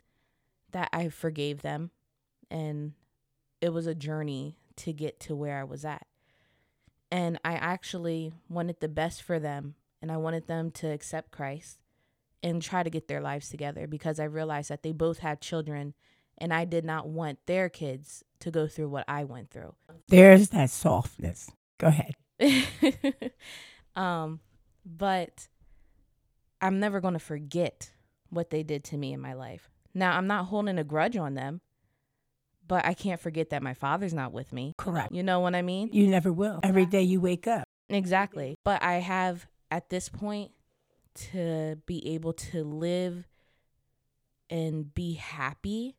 that 0.71 0.89
I 0.91 1.09
forgave 1.09 1.61
them 1.61 1.91
and 2.49 2.93
it 3.65 3.73
was 3.73 3.87
a 3.87 3.95
journey 3.95 4.57
to 4.77 4.93
get 4.93 5.19
to 5.21 5.35
where 5.35 5.59
I 5.59 5.63
was 5.63 5.83
at. 5.83 6.05
And 7.11 7.39
I 7.43 7.53
actually 7.53 8.31
wanted 8.47 8.79
the 8.79 8.87
best 8.87 9.23
for 9.23 9.39
them 9.39 9.75
and 10.01 10.11
I 10.11 10.17
wanted 10.17 10.47
them 10.47 10.69
to 10.71 10.87
accept 10.87 11.31
Christ 11.31 11.79
and 12.43 12.61
try 12.61 12.83
to 12.83 12.89
get 12.89 13.07
their 13.07 13.21
lives 13.21 13.49
together 13.49 13.87
because 13.87 14.19
I 14.19 14.25
realized 14.25 14.69
that 14.69 14.83
they 14.83 14.91
both 14.91 15.19
had 15.19 15.41
children 15.41 15.95
and 16.37 16.53
I 16.53 16.65
did 16.65 16.85
not 16.85 17.07
want 17.07 17.39
their 17.47 17.69
kids 17.69 18.23
to 18.41 18.51
go 18.51 18.67
through 18.67 18.89
what 18.89 19.05
I 19.07 19.23
went 19.23 19.49
through. 19.49 19.73
There's 20.09 20.49
that 20.49 20.69
softness. 20.69 21.49
Go 21.79 21.87
ahead. 21.87 22.13
um, 23.95 24.41
but 24.85 25.47
I'm 26.61 26.79
never 26.79 27.01
going 27.01 27.13
to 27.13 27.19
forget 27.19 27.91
what 28.29 28.51
they 28.51 28.61
did 28.61 28.83
to 28.85 28.97
me 28.97 29.13
in 29.13 29.21
my 29.21 29.33
life. 29.33 29.69
Now, 29.93 30.17
I'm 30.17 30.27
not 30.27 30.45
holding 30.45 30.77
a 30.77 30.83
grudge 30.83 31.17
on 31.17 31.33
them, 31.33 31.61
but 32.67 32.85
I 32.85 32.93
can't 32.93 33.19
forget 33.19 33.49
that 33.51 33.63
my 33.63 33.73
father's 33.73 34.13
not 34.13 34.31
with 34.31 34.51
me. 34.53 34.73
Correct. 34.77 35.11
You 35.11 35.23
know 35.23 35.39
what 35.39 35.55
I 35.55 35.61
mean? 35.61 35.89
You 35.91 36.07
never 36.07 36.31
will. 36.31 36.59
Every 36.63 36.85
day 36.85 37.03
you 37.03 37.21
wake 37.21 37.47
up. 37.47 37.65
Exactly. 37.89 38.57
But 38.63 38.81
I 38.83 38.95
have 38.95 39.47
at 39.71 39.89
this 39.89 40.09
point 40.09 40.51
to 41.31 41.77
be 41.85 42.13
able 42.13 42.33
to 42.33 42.63
live 42.63 43.27
and 44.49 44.93
be 44.93 45.13
happy. 45.13 45.95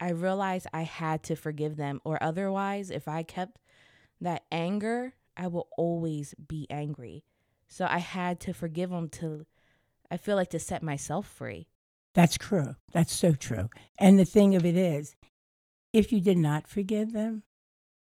I 0.00 0.10
realized 0.10 0.66
I 0.72 0.82
had 0.82 1.22
to 1.24 1.36
forgive 1.36 1.76
them, 1.76 2.00
or 2.04 2.22
otherwise, 2.22 2.90
if 2.90 3.08
I 3.08 3.22
kept 3.22 3.58
that 4.20 4.44
anger, 4.50 5.14
I 5.36 5.46
will 5.46 5.68
always 5.76 6.34
be 6.34 6.66
angry. 6.70 7.24
So 7.68 7.86
I 7.88 7.98
had 7.98 8.40
to 8.40 8.52
forgive 8.52 8.90
them 8.90 9.08
to, 9.10 9.46
I 10.10 10.16
feel 10.16 10.36
like 10.36 10.50
to 10.50 10.58
set 10.58 10.82
myself 10.82 11.26
free. 11.26 11.68
That's 12.14 12.36
true. 12.36 12.76
That's 12.92 13.12
so 13.12 13.32
true. 13.32 13.68
And 13.98 14.18
the 14.18 14.24
thing 14.24 14.54
of 14.54 14.64
it 14.64 14.76
is, 14.76 15.16
if 15.94 16.12
you 16.12 16.20
did 16.20 16.36
not 16.36 16.66
forgive 16.66 17.12
them, 17.12 17.44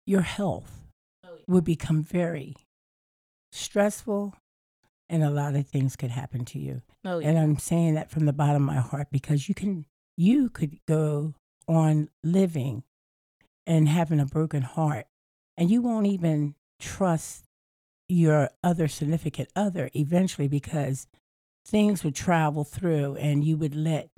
your 0.06 0.20
health 0.20 0.87
oh, 1.24 1.38
would 1.48 1.64
become 1.64 2.02
very 2.02 2.55
stressful 3.50 4.35
and 5.09 5.24
a 5.24 5.31
lot 5.31 5.57
of 5.57 5.66
things 5.66 5.96
could 5.96 6.11
happen 6.11 6.44
to 6.44 6.59
you. 6.59 6.83
Oh, 7.05 7.18
yeah. 7.18 7.28
And 7.28 7.38
I'm 7.38 7.59
saying 7.59 7.94
that 7.94 8.11
from 8.11 8.26
the 8.26 8.33
bottom 8.33 8.68
of 8.68 8.74
my 8.74 8.81
heart 8.81 9.09
because 9.11 9.48
you 9.48 9.55
can 9.55 9.87
you 10.16 10.50
could 10.50 10.78
go 10.87 11.35
on 11.66 12.11
living 12.22 12.85
and 13.66 13.88
having 13.88 14.20
a 14.20 14.26
broken 14.26 14.62
heart 14.62 15.07
and 15.57 15.70
you 15.70 15.81
won't 15.81 16.07
even 16.07 16.55
trust 16.78 17.44
your 18.09 18.50
other 18.62 18.88
significant 18.88 19.48
other 19.57 19.90
eventually 19.94 20.48
because 20.48 21.07
things 21.66 22.05
would 22.05 22.14
travel 22.14 22.64
through 22.64 23.16
and 23.16 23.44
you 23.44 23.57
would 23.57 23.74
let 23.74 24.11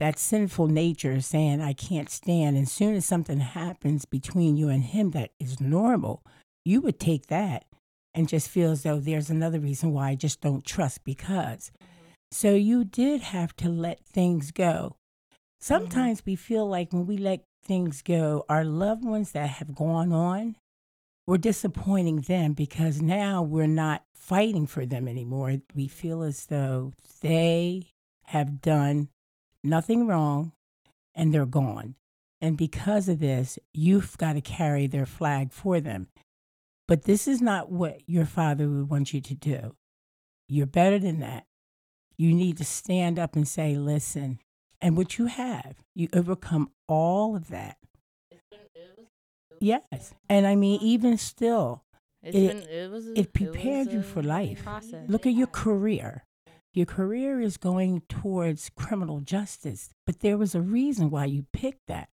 that 0.00 0.18
sinful 0.18 0.66
nature 0.66 1.20
saying 1.20 1.60
i 1.60 1.72
can't 1.72 2.10
stand 2.10 2.56
and 2.56 2.66
as 2.66 2.72
soon 2.72 2.96
as 2.96 3.06
something 3.06 3.38
happens 3.40 4.04
between 4.04 4.56
you 4.56 4.68
and 4.68 4.82
him 4.84 5.10
that 5.10 5.30
is 5.38 5.60
normal 5.60 6.24
you 6.64 6.80
would 6.80 6.98
take 6.98 7.26
that 7.26 7.64
and 8.14 8.28
just 8.28 8.48
feel 8.48 8.72
as 8.72 8.82
though 8.82 8.98
there's 8.98 9.30
another 9.30 9.60
reason 9.60 9.92
why 9.92 10.10
i 10.10 10.14
just 10.14 10.40
don't 10.40 10.64
trust 10.64 11.04
because. 11.04 11.70
Mm-hmm. 11.82 11.96
So 12.32 12.54
you 12.54 12.84
did 12.84 13.22
have 13.22 13.56
to 13.56 13.68
let 13.68 14.04
things 14.04 14.50
go. 14.50 14.96
Mm-hmm. 14.96 15.36
Sometimes 15.60 16.22
we 16.24 16.36
feel 16.36 16.68
like 16.68 16.92
when 16.92 17.06
we 17.06 17.16
let 17.16 17.44
things 17.64 18.02
go 18.02 18.44
our 18.48 18.64
loved 18.64 19.04
ones 19.04 19.32
that 19.32 19.48
have 19.48 19.74
gone 19.74 20.12
on 20.12 20.56
we're 21.26 21.36
disappointing 21.38 22.22
them 22.22 22.54
because 22.54 23.00
now 23.00 23.42
we're 23.42 23.66
not 23.66 24.02
fighting 24.14 24.66
for 24.66 24.84
them 24.84 25.06
anymore. 25.06 25.58
We 25.74 25.86
feel 25.86 26.22
as 26.22 26.46
though 26.46 26.92
they 27.20 27.90
have 28.24 28.60
done 28.60 29.08
nothing 29.64 30.06
wrong 30.06 30.52
and 31.14 31.32
they're 31.32 31.46
gone. 31.46 31.94
And 32.40 32.56
because 32.56 33.08
of 33.08 33.18
this, 33.20 33.58
you've 33.74 34.16
got 34.18 34.32
to 34.32 34.40
carry 34.40 34.86
their 34.86 35.06
flag 35.06 35.52
for 35.52 35.80
them. 35.80 36.08
But 36.88 37.02
this 37.04 37.28
is 37.28 37.40
not 37.42 37.70
what 37.70 38.00
your 38.08 38.24
father 38.24 38.68
would 38.68 38.88
want 38.90 39.12
you 39.12 39.20
to 39.20 39.34
do. 39.34 39.76
You're 40.48 40.66
better 40.66 40.98
than 40.98 41.20
that. 41.20 41.44
You 42.16 42.34
need 42.34 42.56
to 42.58 42.64
stand 42.64 43.18
up 43.18 43.36
and 43.36 43.46
say, 43.46 43.76
listen, 43.76 44.38
and 44.80 44.96
what 44.96 45.18
you 45.18 45.26
have, 45.26 45.76
you 45.94 46.08
overcome 46.12 46.70
all 46.88 47.36
of 47.36 47.48
that. 47.48 47.76
Yes. 49.60 50.14
And 50.28 50.46
I 50.46 50.54
mean, 50.56 50.80
even 50.80 51.18
still, 51.18 51.84
It's 52.22 52.36
it- 52.36 52.48
been, 52.48 52.68
it 52.68 52.90
was 52.90 53.06
it 53.08 53.32
prepared 53.32 53.86
was 53.88 53.94
you 53.94 54.02
for 54.02 54.22
life. 54.22 54.62
Process. 54.64 55.08
Look 55.08 55.26
at 55.26 55.34
your 55.34 55.46
career. 55.48 56.24
Your 56.72 56.86
career 56.86 57.40
is 57.40 57.56
going 57.56 58.02
towards 58.08 58.70
criminal 58.76 59.20
justice, 59.20 59.90
but 60.06 60.20
there 60.20 60.38
was 60.38 60.54
a 60.54 60.60
reason 60.60 61.10
why 61.10 61.24
you 61.24 61.46
picked 61.52 61.88
that. 61.88 62.08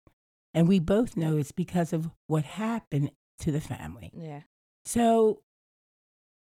And 0.53 0.67
we 0.67 0.79
both 0.79 1.15
know 1.15 1.37
it's 1.37 1.51
because 1.51 1.93
of 1.93 2.09
what 2.25 2.43
happened 2.43 3.11
to 3.39 3.51
the 3.51 3.61
family. 3.61 4.11
Yeah. 4.15 4.41
So 4.85 5.41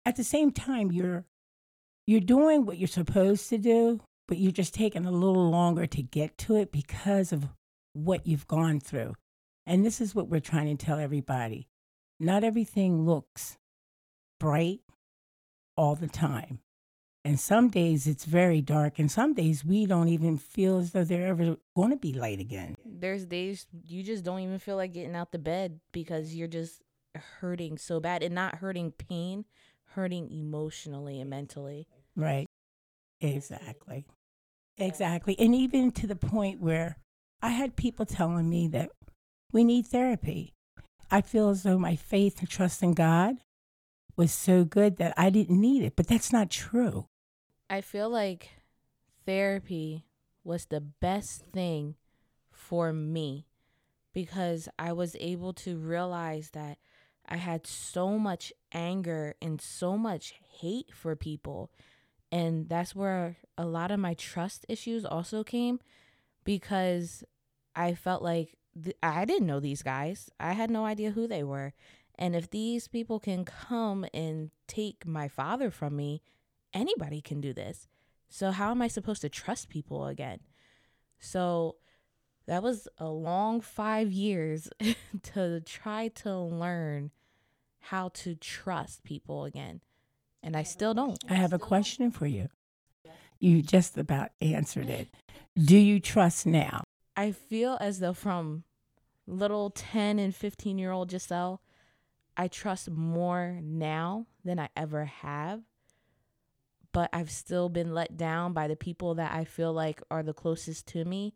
at 0.05 0.15
the 0.17 0.23
same 0.23 0.51
time 0.51 0.91
you're 0.91 1.25
you're 2.07 2.19
doing 2.19 2.65
what 2.65 2.77
you're 2.77 2.87
supposed 2.87 3.47
to 3.49 3.57
do, 3.57 4.01
but 4.27 4.37
you're 4.37 4.51
just 4.51 4.73
taking 4.73 5.05
a 5.05 5.11
little 5.11 5.49
longer 5.49 5.85
to 5.85 6.01
get 6.01 6.37
to 6.39 6.55
it 6.55 6.71
because 6.71 7.31
of 7.31 7.47
what 7.93 8.25
you've 8.27 8.47
gone 8.47 8.79
through. 8.79 9.13
And 9.65 9.85
this 9.85 10.01
is 10.01 10.15
what 10.15 10.27
we're 10.27 10.39
trying 10.39 10.75
to 10.75 10.85
tell 10.85 10.99
everybody. 10.99 11.67
Not 12.19 12.43
everything 12.43 13.05
looks 13.05 13.57
bright 14.39 14.81
all 15.77 15.95
the 15.95 16.07
time. 16.07 16.59
And 17.23 17.39
some 17.39 17.69
days 17.69 18.07
it's 18.07 18.25
very 18.25 18.61
dark, 18.61 18.97
and 18.97 19.11
some 19.11 19.33
days 19.35 19.63
we 19.63 19.85
don't 19.85 20.07
even 20.07 20.37
feel 20.37 20.79
as 20.79 20.91
though 20.91 21.03
they're 21.03 21.27
ever 21.27 21.57
going 21.75 21.91
to 21.91 21.95
be 21.95 22.13
light 22.13 22.39
again. 22.39 22.75
There's 22.83 23.25
days 23.25 23.67
you 23.85 24.01
just 24.01 24.23
don't 24.23 24.39
even 24.39 24.57
feel 24.57 24.75
like 24.75 24.93
getting 24.93 25.15
out 25.15 25.31
the 25.31 25.37
bed 25.37 25.79
because 25.91 26.33
you're 26.33 26.47
just 26.47 26.81
hurting 27.39 27.77
so 27.77 27.99
bad 27.99 28.23
and 28.23 28.33
not 28.33 28.55
hurting 28.55 28.91
pain, 28.91 29.45
hurting 29.93 30.31
emotionally 30.31 31.21
and 31.21 31.29
mentally. 31.29 31.87
Right. 32.15 32.47
Exactly. 33.19 34.05
Exactly. 34.77 35.35
And 35.37 35.53
even 35.53 35.91
to 35.91 36.07
the 36.07 36.15
point 36.15 36.59
where 36.59 36.97
I 37.41 37.49
had 37.49 37.75
people 37.75 38.05
telling 38.05 38.49
me 38.49 38.67
that 38.69 38.89
we 39.51 39.63
need 39.63 39.85
therapy. 39.87 40.53
I 41.09 41.21
feel 41.21 41.49
as 41.49 41.63
though 41.63 41.77
my 41.77 41.95
faith 41.95 42.39
and 42.39 42.49
trust 42.49 42.81
in 42.81 42.93
God 42.93 43.37
was 44.15 44.31
so 44.31 44.63
good 44.63 44.97
that 44.97 45.13
I 45.17 45.29
didn't 45.29 45.59
need 45.59 45.83
it, 45.83 45.95
but 45.95 46.07
that's 46.07 46.31
not 46.31 46.49
true. 46.49 47.07
I 47.71 47.79
feel 47.79 48.09
like 48.09 48.49
therapy 49.25 50.03
was 50.43 50.65
the 50.65 50.81
best 50.81 51.45
thing 51.53 51.95
for 52.51 52.91
me 52.91 53.47
because 54.11 54.67
I 54.77 54.91
was 54.91 55.15
able 55.21 55.53
to 55.53 55.77
realize 55.77 56.49
that 56.49 56.79
I 57.25 57.37
had 57.37 57.65
so 57.65 58.19
much 58.19 58.51
anger 58.73 59.35
and 59.41 59.61
so 59.61 59.97
much 59.97 60.33
hate 60.59 60.93
for 60.93 61.15
people. 61.15 61.71
And 62.29 62.67
that's 62.67 62.93
where 62.93 63.37
a 63.57 63.63
lot 63.63 63.89
of 63.89 64.01
my 64.01 64.15
trust 64.15 64.65
issues 64.67 65.05
also 65.05 65.41
came 65.41 65.79
because 66.43 67.23
I 67.73 67.93
felt 67.93 68.21
like 68.21 68.57
th- 68.83 68.97
I 69.01 69.23
didn't 69.23 69.47
know 69.47 69.61
these 69.61 69.81
guys. 69.81 70.29
I 70.41 70.51
had 70.53 70.69
no 70.71 70.83
idea 70.83 71.11
who 71.11 71.25
they 71.25 71.43
were. 71.43 71.71
And 72.15 72.35
if 72.35 72.49
these 72.49 72.89
people 72.89 73.21
can 73.21 73.45
come 73.45 74.05
and 74.13 74.51
take 74.67 75.07
my 75.07 75.29
father 75.29 75.71
from 75.71 75.95
me, 75.95 76.21
anybody 76.73 77.21
can 77.21 77.41
do 77.41 77.53
this. 77.53 77.87
So 78.29 78.51
how 78.51 78.71
am 78.71 78.81
I 78.81 78.87
supposed 78.87 79.21
to 79.21 79.29
trust 79.29 79.69
people 79.69 80.05
again? 80.07 80.39
So 81.19 81.75
that 82.47 82.63
was 82.63 82.87
a 82.97 83.07
long 83.07 83.61
5 83.61 84.11
years 84.11 84.69
to 85.23 85.61
try 85.61 86.07
to 86.09 86.37
learn 86.37 87.11
how 87.79 88.09
to 88.09 88.35
trust 88.35 89.03
people 89.03 89.45
again. 89.45 89.81
And 90.43 90.55
I 90.55 90.63
still 90.63 90.93
don't. 90.93 91.19
I 91.29 91.35
have 91.35 91.53
a 91.53 91.59
question 91.59 92.11
for 92.11 92.25
you. 92.25 92.49
You 93.39 93.61
just 93.61 93.97
about 93.97 94.29
answered 94.39 94.89
it. 94.89 95.09
Do 95.57 95.77
you 95.77 95.99
trust 95.99 96.45
now? 96.45 96.83
I 97.15 97.21
I 97.21 97.31
feel 97.31 97.77
as 97.81 97.99
though 97.99 98.13
from 98.13 98.63
little 99.27 99.69
10 99.69 100.17
and 100.19 100.33
15 100.33 100.77
year 100.77 100.91
old 100.91 101.11
Giselle, 101.11 101.61
I 102.35 102.47
trust 102.47 102.89
more 102.89 103.59
now 103.61 104.25
than 104.43 104.59
I 104.59 104.69
ever 104.75 105.05
have. 105.05 105.61
But 106.93 107.09
I've 107.13 107.31
still 107.31 107.69
been 107.69 107.93
let 107.93 108.17
down 108.17 108.53
by 108.53 108.67
the 108.67 108.75
people 108.75 109.15
that 109.15 109.31
I 109.31 109.45
feel 109.45 109.71
like 109.71 110.01
are 110.11 110.23
the 110.23 110.33
closest 110.33 110.87
to 110.87 111.05
me. 111.05 111.35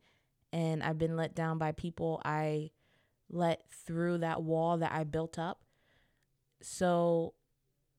And 0.52 0.84
I've 0.84 0.98
been 0.98 1.16
let 1.16 1.36
down 1.36 1.58
by 1.58 1.72
people 1.72 2.22
I 2.26 2.72
let 3.30 3.64
through 3.86 4.20
that 4.20 4.44
wall 4.44 4.78
that 4.78 4.92
I 4.92 5.04
built 5.04 5.40
up. 5.40 5.62
So 6.62 7.34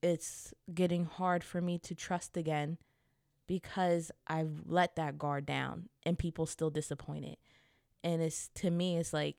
it's 0.02 0.52
getting 0.72 1.04
hard 1.04 1.42
for 1.42 1.60
me 1.60 1.78
to 1.78 1.94
trust 1.94 2.36
again 2.36 2.78
because 3.46 4.10
I've 4.26 4.62
let 4.66 4.96
that 4.96 5.18
guard 5.18 5.46
down 5.46 5.88
and 6.04 6.18
people 6.18 6.46
still 6.46 6.70
disappointed. 6.70 7.36
And 8.02 8.22
it's 8.22 8.48
to 8.56 8.70
me, 8.70 8.96
it's 8.96 9.12
like, 9.12 9.36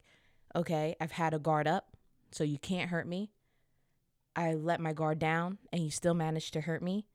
okay, 0.56 0.96
I've 1.00 1.12
had 1.12 1.34
a 1.34 1.40
guard 1.40 1.68
up, 1.68 1.96
so 2.32 2.44
you 2.44 2.58
can't 2.58 2.90
hurt 2.90 3.08
me. 3.08 3.32
I 4.36 4.54
let 4.54 4.80
my 4.80 4.94
guard 4.94 5.20
down 5.20 5.58
and 5.72 5.84
you 5.84 5.90
still 5.90 6.14
managed 6.14 6.54
to 6.54 6.62
hurt 6.62 6.82
me. 6.82 7.06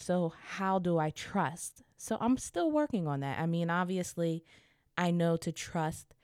So 0.00 0.32
how 0.56 0.78
do 0.78 0.98
I 0.98 1.10
trust? 1.10 1.82
So 1.96 2.16
I'm 2.20 2.38
still 2.38 2.70
working 2.70 3.06
on 3.06 3.20
that. 3.20 3.38
I 3.38 3.46
mean, 3.46 3.70
obviously, 3.70 4.44
I 4.96 5.10
know 5.10 5.36
to 5.36 5.52
trust, 5.52 6.14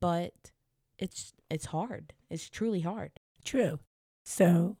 but 0.00 0.32
it's 0.98 1.34
it's 1.50 1.66
hard. 1.66 2.14
It's 2.30 2.48
truly 2.48 2.80
hard. 2.80 3.12
True. 3.44 3.78
So 4.24 4.76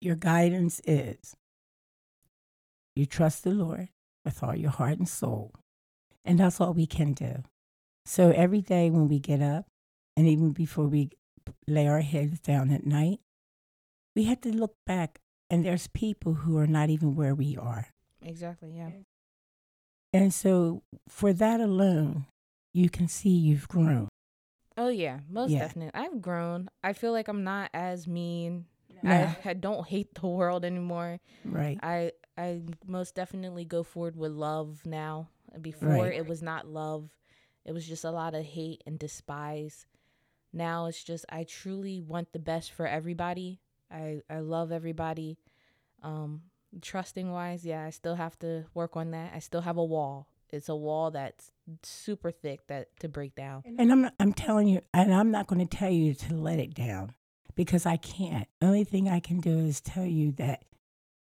your 0.00 0.16
guidance 0.16 0.80
is 0.86 1.36
you 2.94 3.06
trust 3.06 3.44
the 3.44 3.50
Lord 3.50 3.88
with 4.24 4.42
all 4.42 4.56
your 4.56 4.70
heart 4.70 4.98
and 4.98 5.08
soul. 5.08 5.54
And 6.24 6.40
that's 6.40 6.60
all 6.60 6.74
we 6.74 6.86
can 6.86 7.12
do. 7.12 7.44
So 8.04 8.30
every 8.30 8.60
day 8.60 8.90
when 8.90 9.08
we 9.08 9.18
get 9.18 9.40
up, 9.40 9.66
and 10.16 10.26
even 10.26 10.50
before 10.50 10.86
we 10.86 11.10
lay 11.66 11.86
our 11.86 12.00
heads 12.00 12.40
down 12.40 12.70
at 12.70 12.84
night, 12.84 13.20
we 14.16 14.24
have 14.24 14.40
to 14.42 14.50
look 14.50 14.74
back, 14.84 15.20
and 15.50 15.64
there's 15.64 15.86
people 15.88 16.34
who 16.34 16.56
are 16.58 16.66
not 16.66 16.90
even 16.90 17.14
where 17.16 17.34
we 17.34 17.56
are. 17.56 17.88
Exactly, 18.22 18.72
yeah. 18.76 18.90
And 20.12 20.32
so 20.32 20.82
for 21.08 21.32
that 21.32 21.60
alone, 21.60 22.26
you 22.72 22.88
can 22.88 23.08
see 23.08 23.30
you've 23.30 23.68
grown. 23.68 24.08
Oh 24.76 24.88
yeah, 24.88 25.20
most 25.28 25.50
Yeah. 25.50 25.60
definitely. 25.60 25.98
I've 26.00 26.22
grown. 26.22 26.68
I 26.82 26.92
feel 26.92 27.12
like 27.12 27.28
I'm 27.28 27.44
not 27.44 27.70
as 27.74 28.06
mean. 28.06 28.66
Yeah. 29.02 29.34
I, 29.44 29.50
I 29.50 29.54
don't 29.54 29.86
hate 29.86 30.14
the 30.14 30.26
world 30.26 30.64
anymore. 30.64 31.18
Right. 31.44 31.78
I 31.82 32.12
I 32.36 32.62
most 32.86 33.14
definitely 33.14 33.64
go 33.64 33.82
forward 33.82 34.16
with 34.16 34.32
love 34.32 34.82
now. 34.86 35.28
Before 35.60 35.88
Right. 35.88 36.14
it 36.14 36.26
was 36.26 36.42
not 36.42 36.66
love. 36.68 37.10
It 37.64 37.72
was 37.72 37.86
just 37.86 38.04
a 38.04 38.10
lot 38.10 38.34
of 38.34 38.44
hate 38.44 38.82
and 38.86 38.98
despise. 38.98 39.86
Now 40.52 40.86
it's 40.86 41.02
just 41.02 41.24
I 41.28 41.44
truly 41.44 42.00
want 42.00 42.32
the 42.32 42.38
best 42.38 42.70
for 42.72 42.86
everybody. 42.86 43.60
I 43.90 44.22
I 44.28 44.40
love 44.40 44.72
everybody. 44.72 45.38
Um 46.02 46.42
trusting 46.80 47.30
wise, 47.30 47.64
yeah, 47.64 47.84
I 47.84 47.90
still 47.90 48.14
have 48.14 48.38
to 48.40 48.66
work 48.74 48.96
on 48.96 49.10
that. 49.12 49.32
I 49.34 49.38
still 49.38 49.62
have 49.62 49.76
a 49.76 49.84
wall. 49.84 50.28
It's 50.50 50.68
a 50.68 50.76
wall 50.76 51.10
that's 51.10 51.50
super 51.82 52.30
thick 52.30 52.66
that 52.68 52.88
to 53.00 53.08
break 53.08 53.34
down. 53.34 53.62
And 53.64 53.92
I'm 53.92 54.02
not, 54.02 54.14
I'm 54.18 54.32
telling 54.32 54.68
you, 54.68 54.80
and 54.94 55.12
I'm 55.12 55.30
not 55.30 55.46
going 55.46 55.66
to 55.66 55.76
tell 55.76 55.90
you 55.90 56.14
to 56.14 56.34
let 56.34 56.58
it 56.58 56.74
down 56.74 57.14
because 57.54 57.84
I 57.84 57.96
can't. 57.96 58.48
Only 58.62 58.84
thing 58.84 59.08
I 59.08 59.20
can 59.20 59.40
do 59.40 59.58
is 59.58 59.80
tell 59.80 60.06
you 60.06 60.32
that 60.32 60.64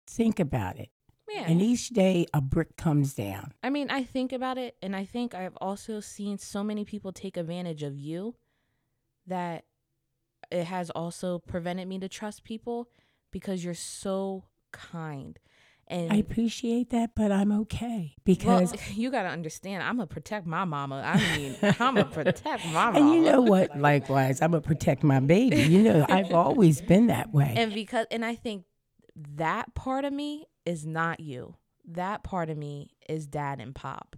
think 0.07 0.39
about 0.39 0.79
it. 0.79 0.91
Yeah. 1.29 1.45
And 1.49 1.61
each 1.61 1.89
day 1.89 2.27
a 2.33 2.41
brick 2.41 2.77
comes 2.77 3.15
down. 3.15 3.53
I 3.65 3.71
mean, 3.71 3.91
I 3.91 4.05
think 4.05 4.33
about 4.33 4.59
it, 4.59 4.77
and 4.81 4.95
I 4.95 5.05
think 5.05 5.35
I've 5.35 5.57
also 5.61 5.99
seen 5.99 6.39
so 6.39 6.63
many 6.63 6.85
people 6.85 7.13
take 7.13 7.37
advantage 7.37 7.83
of 7.83 7.99
you 7.99 8.37
that 9.27 9.65
it 10.51 10.65
has 10.65 10.91
also 10.91 11.39
prevented 11.39 11.89
me 11.89 11.99
to 12.01 12.09
trust 12.09 12.45
people 12.45 12.89
because 13.31 13.65
you're 13.65 13.75
so 13.75 14.45
kind. 14.73 15.39
And 15.89 16.13
I 16.13 16.17
appreciate 16.17 16.91
that, 16.91 17.11
but 17.15 17.31
I'm 17.31 17.53
okay 17.53 18.15
well, 18.17 18.23
because 18.25 18.75
you 18.97 19.11
got 19.11 19.23
to 19.23 19.29
understand, 19.29 19.85
I'm 19.85 19.99
to 19.99 20.07
protect 20.07 20.45
my 20.45 20.65
mama. 20.65 21.03
I 21.05 21.37
mean, 21.37 21.57
I'm 21.79 21.95
to 21.95 22.05
protect 22.13 22.65
my 22.67 22.91
mama. 22.91 22.99
and 22.99 23.15
you 23.15 23.21
know 23.21 23.41
what? 23.41 23.79
Likewise, 23.79 24.43
I'm 24.43 24.51
gonna 24.51 24.63
protect 24.63 25.05
my 25.05 25.21
baby. 25.21 25.59
You 25.59 25.83
know, 25.83 26.07
I've 26.09 26.33
always 26.33 26.81
been 26.81 27.07
that 27.07 27.33
way. 27.33 27.55
and 27.57 27.73
because 27.73 28.07
and 28.11 28.25
I 28.25 28.35
think 28.35 28.65
that 29.37 29.75
part 29.75 30.05
of 30.05 30.13
me 30.13 30.47
is 30.65 30.85
not 30.85 31.21
you. 31.21 31.55
That 31.85 32.25
part 32.25 32.51
of 32.51 32.59
me 32.59 32.91
is 33.09 33.29
dad 33.29 33.61
and 33.61 33.73
pop 33.73 34.17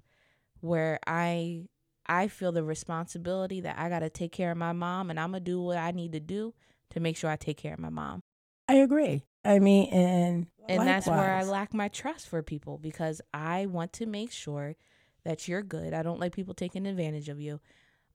where 0.61 0.99
I 1.07 1.65
I 2.09 2.29
feel 2.29 2.53
the 2.53 2.65
responsibility 2.65 3.61
that 3.63 3.79
I 3.79 3.89
got 3.89 4.01
to 4.01 4.11
take 4.11 4.33
care 4.33 4.51
of 4.51 4.57
my 4.57 4.73
mom 4.73 5.11
and 5.11 5.21
I'm 5.21 5.31
going 5.33 5.45
to 5.45 5.51
do 5.51 5.61
what 5.61 5.77
I 5.79 5.91
need 5.91 6.13
to 6.13 6.21
do 6.21 6.55
to 6.91 7.01
make 7.01 7.17
sure 7.17 7.31
I 7.31 7.37
take 7.37 7.57
care 7.59 7.75
of 7.75 7.79
my 7.79 7.91
mom. 7.91 8.21
I 8.69 8.75
agree. 8.75 9.25
I 9.45 9.59
mean, 9.59 9.89
and 9.93 10.47
And 10.69 10.87
that's 10.87 11.07
where 11.07 11.35
I 11.35 11.43
lack 11.45 11.73
my 11.73 11.89
trust 11.89 12.29
for 12.29 12.43
people 12.43 12.79
because 12.79 13.21
I 13.33 13.67
want 13.67 13.93
to 13.95 14.07
make 14.07 14.31
sure 14.33 14.77
that 15.25 15.49
you're 15.49 15.63
good. 15.63 15.95
I 15.95 16.03
don't 16.03 16.21
like 16.21 16.35
people 16.35 16.55
taking 16.55 16.87
advantage 16.87 17.29
of 17.29 17.41
you. 17.41 17.61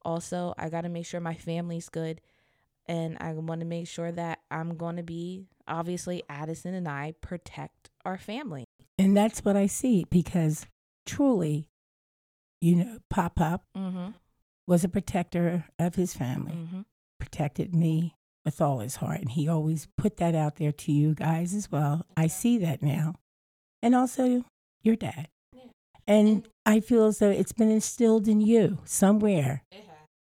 Also, 0.03 0.53
I 0.57 0.69
got 0.69 0.81
to 0.81 0.89
make 0.89 1.05
sure 1.05 1.19
my 1.19 1.33
family's 1.35 1.89
good. 1.89 2.21
And 2.85 3.17
I 3.21 3.33
want 3.33 3.61
to 3.61 3.65
make 3.65 3.87
sure 3.87 4.11
that 4.11 4.39
I'm 4.51 4.75
going 4.75 4.97
to 4.97 5.03
be, 5.03 5.45
obviously, 5.67 6.23
Addison 6.29 6.73
and 6.73 6.87
I 6.87 7.13
protect 7.21 7.89
our 8.05 8.17
family. 8.17 8.65
and 8.99 9.15
that's 9.15 9.43
what 9.45 9.55
I 9.55 9.65
see 9.67 10.05
because 10.09 10.67
truly, 11.05 11.69
you 12.63 12.75
know, 12.77 12.97
Pop 13.09 13.35
Pop 13.35 13.63
Mm-hmm. 13.77 14.11
was 14.67 14.83
a 14.83 14.89
protector 14.89 15.65
of 15.77 15.95
his 15.95 16.13
family. 16.13 16.53
Mm-hmm. 16.53 16.81
protected 17.19 17.73
me 17.75 18.15
with 18.45 18.59
all 18.61 18.79
his 18.79 18.97
heart. 18.97 19.19
And 19.21 19.31
he 19.31 19.47
always 19.47 19.87
put 19.97 20.17
that 20.17 20.35
out 20.35 20.55
there 20.57 20.71
to 20.71 20.91
you 20.91 21.13
guys 21.15 21.53
as 21.53 21.71
well. 21.71 22.05
I 22.17 22.27
see 22.27 22.57
that 22.59 22.81
now. 22.81 23.15
And 23.81 23.95
also 23.95 24.43
your 24.81 24.95
dad. 24.95 25.27
And 26.05 26.47
I 26.65 26.79
feel 26.81 27.05
as 27.05 27.19
though 27.19 27.29
it's 27.29 27.53
been 27.53 27.71
instilled 27.71 28.27
in 28.27 28.41
you 28.41 28.79
somewhere. 28.83 29.63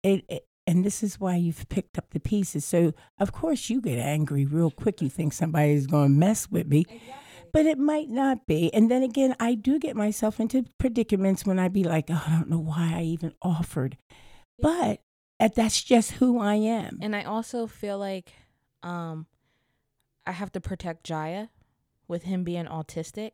It, 0.04 0.25
it 0.30 0.45
and 0.67 0.86
this 0.86 1.01
is 1.01 1.19
why 1.19 1.36
you've 1.38 1.67
picked 1.69 1.97
up 1.97 2.12
the 2.12 2.19
pieces. 2.19 2.63
So 2.65 2.93
of 3.19 3.32
course 3.32 3.69
you 3.71 3.82
get 3.82 3.97
angry 3.97 4.45
real 4.45 4.69
quick. 4.69 5.01
You 5.01 5.10
think 5.10 5.34
somebody's 5.34 5.88
going 5.88 6.10
to 6.13 6.19
mess 6.19 6.49
with 6.51 6.67
me, 6.67 6.86
but 7.53 7.65
it 7.65 7.77
might 7.77 8.09
not 8.09 8.45
be. 8.47 8.73
And 8.73 8.89
then 8.89 9.03
again, 9.03 9.35
I 9.39 9.55
do 9.55 9.79
get 9.79 9.95
myself 9.95 10.39
into 10.39 10.65
predicaments 10.77 11.45
when 11.45 11.59
I 11.59 11.67
be 11.67 11.83
like, 11.83 12.05
oh, 12.09 12.23
I 12.25 12.31
don't 12.31 12.49
know 12.49 12.59
why 12.59 12.93
I 12.95 13.03
even 13.03 13.33
offered, 13.41 13.97
but 14.59 15.01
uh, 15.39 15.49
that's 15.55 15.81
just 15.81 16.11
who 16.11 16.39
I 16.39 16.55
am. 16.55 16.99
And 17.01 17.15
I 17.15 17.23
also 17.23 17.67
feel 17.67 17.97
like 17.97 18.31
um, 18.83 19.25
I 20.25 20.31
have 20.31 20.51
to 20.53 20.61
protect 20.61 21.03
Jaya 21.03 21.49
with 22.07 22.23
him 22.23 22.43
being 22.43 22.65
autistic. 22.65 23.31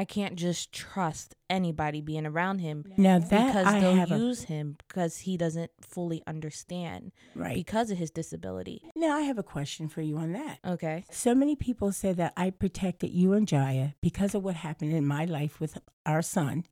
I 0.00 0.04
can't 0.06 0.34
just 0.34 0.72
trust 0.72 1.34
anybody 1.50 2.00
being 2.00 2.24
around 2.24 2.60
him 2.60 2.86
Now 2.96 3.18
that 3.18 3.28
because 3.28 3.66
I 3.66 3.80
they'll 3.80 3.96
have 3.96 4.10
a, 4.10 4.16
use 4.16 4.44
him 4.44 4.78
because 4.88 5.18
he 5.18 5.36
doesn't 5.36 5.70
fully 5.82 6.22
understand 6.26 7.12
right. 7.34 7.54
because 7.54 7.90
of 7.90 7.98
his 7.98 8.10
disability. 8.10 8.80
Now 8.96 9.14
I 9.14 9.20
have 9.20 9.36
a 9.36 9.42
question 9.42 9.88
for 9.88 10.00
you 10.00 10.16
on 10.16 10.32
that. 10.32 10.58
Okay. 10.66 11.04
So 11.10 11.34
many 11.34 11.54
people 11.54 11.92
say 11.92 12.14
that 12.14 12.32
I 12.34 12.48
protected 12.48 13.10
you 13.10 13.34
and 13.34 13.46
Jaya 13.46 13.90
because 14.00 14.34
of 14.34 14.42
what 14.42 14.54
happened 14.54 14.94
in 14.94 15.06
my 15.06 15.26
life 15.26 15.60
with 15.60 15.76
our 16.06 16.22
son 16.22 16.64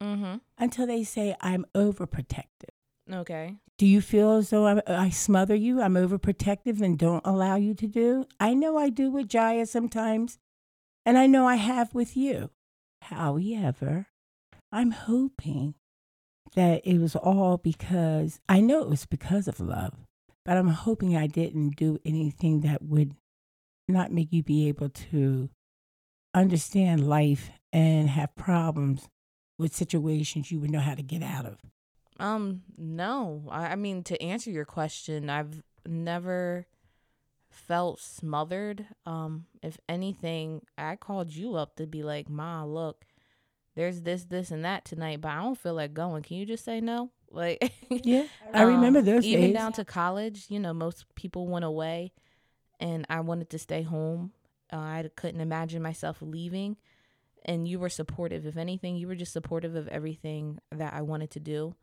Mm-hmm. 0.00 0.36
until 0.56 0.86
they 0.86 1.02
say 1.02 1.34
I'm 1.40 1.66
overprotective. 1.74 2.70
Okay. 3.12 3.56
Do 3.78 3.86
you 3.86 4.00
feel 4.00 4.34
as 4.34 4.50
though 4.50 4.66
I, 4.68 4.82
I 4.86 5.10
smother 5.10 5.56
you? 5.56 5.82
I'm 5.82 5.94
overprotective 5.94 6.80
and 6.80 6.96
don't 6.96 7.26
allow 7.26 7.56
you 7.56 7.74
to 7.74 7.88
do? 7.88 8.26
I 8.38 8.54
know 8.54 8.78
I 8.78 8.90
do 8.90 9.10
with 9.10 9.28
Jaya 9.28 9.66
sometimes, 9.66 10.38
and 11.04 11.18
I 11.18 11.26
know 11.26 11.48
I 11.48 11.56
have 11.56 11.94
with 11.94 12.16
you. 12.16 12.50
However, 13.06 14.06
I'm 14.72 14.90
hoping 14.90 15.74
that 16.54 16.80
it 16.84 16.98
was 16.98 17.14
all 17.14 17.56
because 17.56 18.40
I 18.48 18.60
know 18.60 18.82
it 18.82 18.88
was 18.88 19.06
because 19.06 19.46
of 19.46 19.60
love, 19.60 19.94
but 20.44 20.56
I'm 20.56 20.68
hoping 20.68 21.16
I 21.16 21.26
didn't 21.26 21.76
do 21.76 21.98
anything 22.04 22.60
that 22.60 22.82
would 22.82 23.14
not 23.88 24.12
make 24.12 24.32
you 24.32 24.42
be 24.42 24.66
able 24.68 24.88
to 24.88 25.50
understand 26.34 27.08
life 27.08 27.50
and 27.72 28.10
have 28.10 28.34
problems 28.34 29.08
with 29.58 29.74
situations 29.74 30.50
you 30.50 30.58
would 30.58 30.70
know 30.70 30.80
how 30.80 30.94
to 30.94 31.02
get 31.02 31.22
out 31.22 31.46
of. 31.46 31.58
Um, 32.18 32.62
no. 32.76 33.44
I, 33.50 33.76
mean, 33.76 34.02
to 34.04 34.20
answer 34.20 34.50
your 34.50 34.64
question, 34.64 35.30
I've 35.30 35.62
never 35.86 36.66
felt 37.56 38.00
smothered. 38.00 38.86
Um, 39.04 39.46
if 39.62 39.78
anything, 39.88 40.62
I 40.78 40.96
called 40.96 41.34
you 41.34 41.54
up 41.56 41.76
to 41.76 41.86
be 41.86 42.02
like, 42.02 42.28
Ma, 42.28 42.64
look, 42.64 43.04
there's 43.74 44.02
this, 44.02 44.24
this, 44.24 44.50
and 44.50 44.64
that 44.64 44.84
tonight, 44.84 45.20
but 45.20 45.28
I 45.30 45.42
don't 45.42 45.58
feel 45.58 45.74
like 45.74 45.92
going. 45.94 46.22
Can 46.22 46.36
you 46.36 46.46
just 46.46 46.64
say 46.64 46.80
no? 46.80 47.10
Like, 47.28 47.72
Yeah, 47.90 48.26
I 48.54 48.62
remember 48.62 49.00
um, 49.00 49.04
those 49.04 49.24
even 49.24 49.46
days. 49.46 49.54
down 49.54 49.72
to 49.74 49.84
college. 49.84 50.46
You 50.48 50.60
know, 50.60 50.72
most 50.72 51.04
people 51.16 51.48
went 51.48 51.64
away, 51.64 52.12
and 52.78 53.04
I 53.10 53.20
wanted 53.20 53.50
to 53.50 53.58
stay 53.58 53.82
home. 53.82 54.32
Uh, 54.72 54.76
I 54.76 55.10
couldn't 55.16 55.40
imagine 55.40 55.82
myself 55.82 56.18
leaving, 56.20 56.76
and 57.44 57.66
you 57.66 57.80
were 57.80 57.88
supportive. 57.90 58.46
If 58.46 58.56
anything, 58.56 58.96
you 58.96 59.08
were 59.08 59.16
just 59.16 59.32
supportive 59.32 59.74
of 59.74 59.88
everything 59.88 60.60
that 60.70 60.94
I 60.94 61.02
wanted 61.02 61.30
to 61.32 61.40
do, 61.40 61.74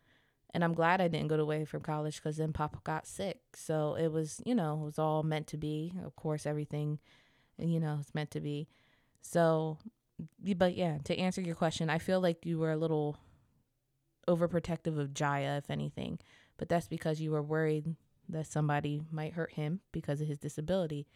And 0.54 0.63
I'm 0.63 0.74
glad 0.74 1.02
I 1.02 1.08
didn't 1.08 1.30
go 1.30 1.36
away 1.36 1.66
from 1.66 1.82
college 1.82 2.18
because 2.18 2.38
then 2.38 2.54
Papa 2.54 2.80
got 2.84 3.08
sick. 3.08 3.39
So 3.56 3.96
it 3.96 4.12
was, 4.12 4.39
you 4.46 4.54
know, 4.54 4.80
it 4.82 4.86
was 4.86 5.00
all 5.00 5.24
meant 5.24 5.48
to 5.48 5.58
be. 5.58 5.94
Of 6.06 6.16
course, 6.16 6.46
everything, 6.46 7.00
you 7.58 7.80
know, 7.80 7.98
it's 8.00 8.13
meant 8.13 8.32
to 8.32 8.39
be. 8.39 8.68
So, 9.22 9.80
but 10.39 10.76
yeah, 10.76 11.00
to 11.06 11.18
answer 11.18 11.42
your 11.42 11.56
question, 11.56 11.89
I 11.89 11.98
feel 11.98 12.22
like 12.22 12.46
you 12.46 12.60
were 12.60 12.72
a 12.72 12.78
little 12.78 13.18
overprotective 14.28 15.00
of 15.00 15.13
Jaya, 15.13 15.58
if 15.58 15.72
anything. 15.72 16.20
But 16.58 16.70
that's 16.70 16.88
because 16.88 17.20
you 17.20 17.32
were 17.32 17.42
worried 17.42 17.96
that 18.30 18.48
somebody 18.48 19.02
might 19.12 19.34
hurt 19.34 19.54
him 19.54 19.80
because 19.92 20.22
of 20.22 20.28
his 20.28 20.38
disability. 20.38 21.08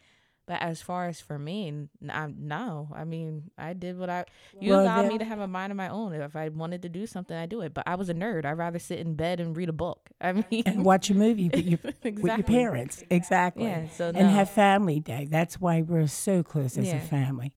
But 0.48 0.62
as 0.62 0.80
far 0.82 1.06
as 1.08 1.20
for 1.20 1.38
me, 1.38 1.88
I, 2.08 2.26
no. 2.36 2.88
I 2.94 3.04
mean, 3.04 3.50
I 3.58 3.74
did 3.74 3.98
what 3.98 4.08
I. 4.10 4.24
You 4.58 4.72
Well, 4.72 4.80
allowed 4.82 5.02
there- 5.02 5.10
me 5.12 5.18
to 5.18 5.24
have 5.26 5.38
a 5.40 5.46
mind 5.46 5.70
of 5.72 5.76
my 5.76 5.88
own. 5.90 6.14
If 6.14 6.34
I 6.34 6.48
wanted 6.48 6.82
to 6.82 6.88
do 6.88 7.06
something, 7.06 7.36
I 7.36 7.44
do 7.46 7.60
it. 7.60 7.74
But 7.74 7.84
I 7.86 7.94
was 7.96 8.08
a 8.08 8.14
nerd. 8.14 8.46
I'd 8.46 8.52
rather 8.52 8.78
sit 8.78 8.98
in 8.98 9.14
bed 9.14 9.38
and 9.40 9.54
read 9.56 9.68
a 9.68 9.74
book. 9.74 10.08
I 10.20 10.32
mean, 10.32 10.62
and 10.66 10.84
watch 10.84 11.10
a 11.10 11.14
movie 11.14 11.50
with 11.50 11.64
your, 11.66 11.78
exactly. 12.02 12.22
with 12.22 12.36
your 12.38 12.42
parents. 12.44 13.04
Exactly. 13.10 13.64
Yeah. 13.64 13.88
So 13.90 14.10
no. 14.10 14.18
And 14.18 14.30
have 14.30 14.48
family 14.50 15.00
day. 15.00 15.28
That's 15.30 15.60
why 15.60 15.82
we're 15.82 16.06
so 16.08 16.42
close 16.42 16.78
as 16.78 16.86
Yeah. 16.86 16.96
a 16.96 17.00
family. 17.00 17.52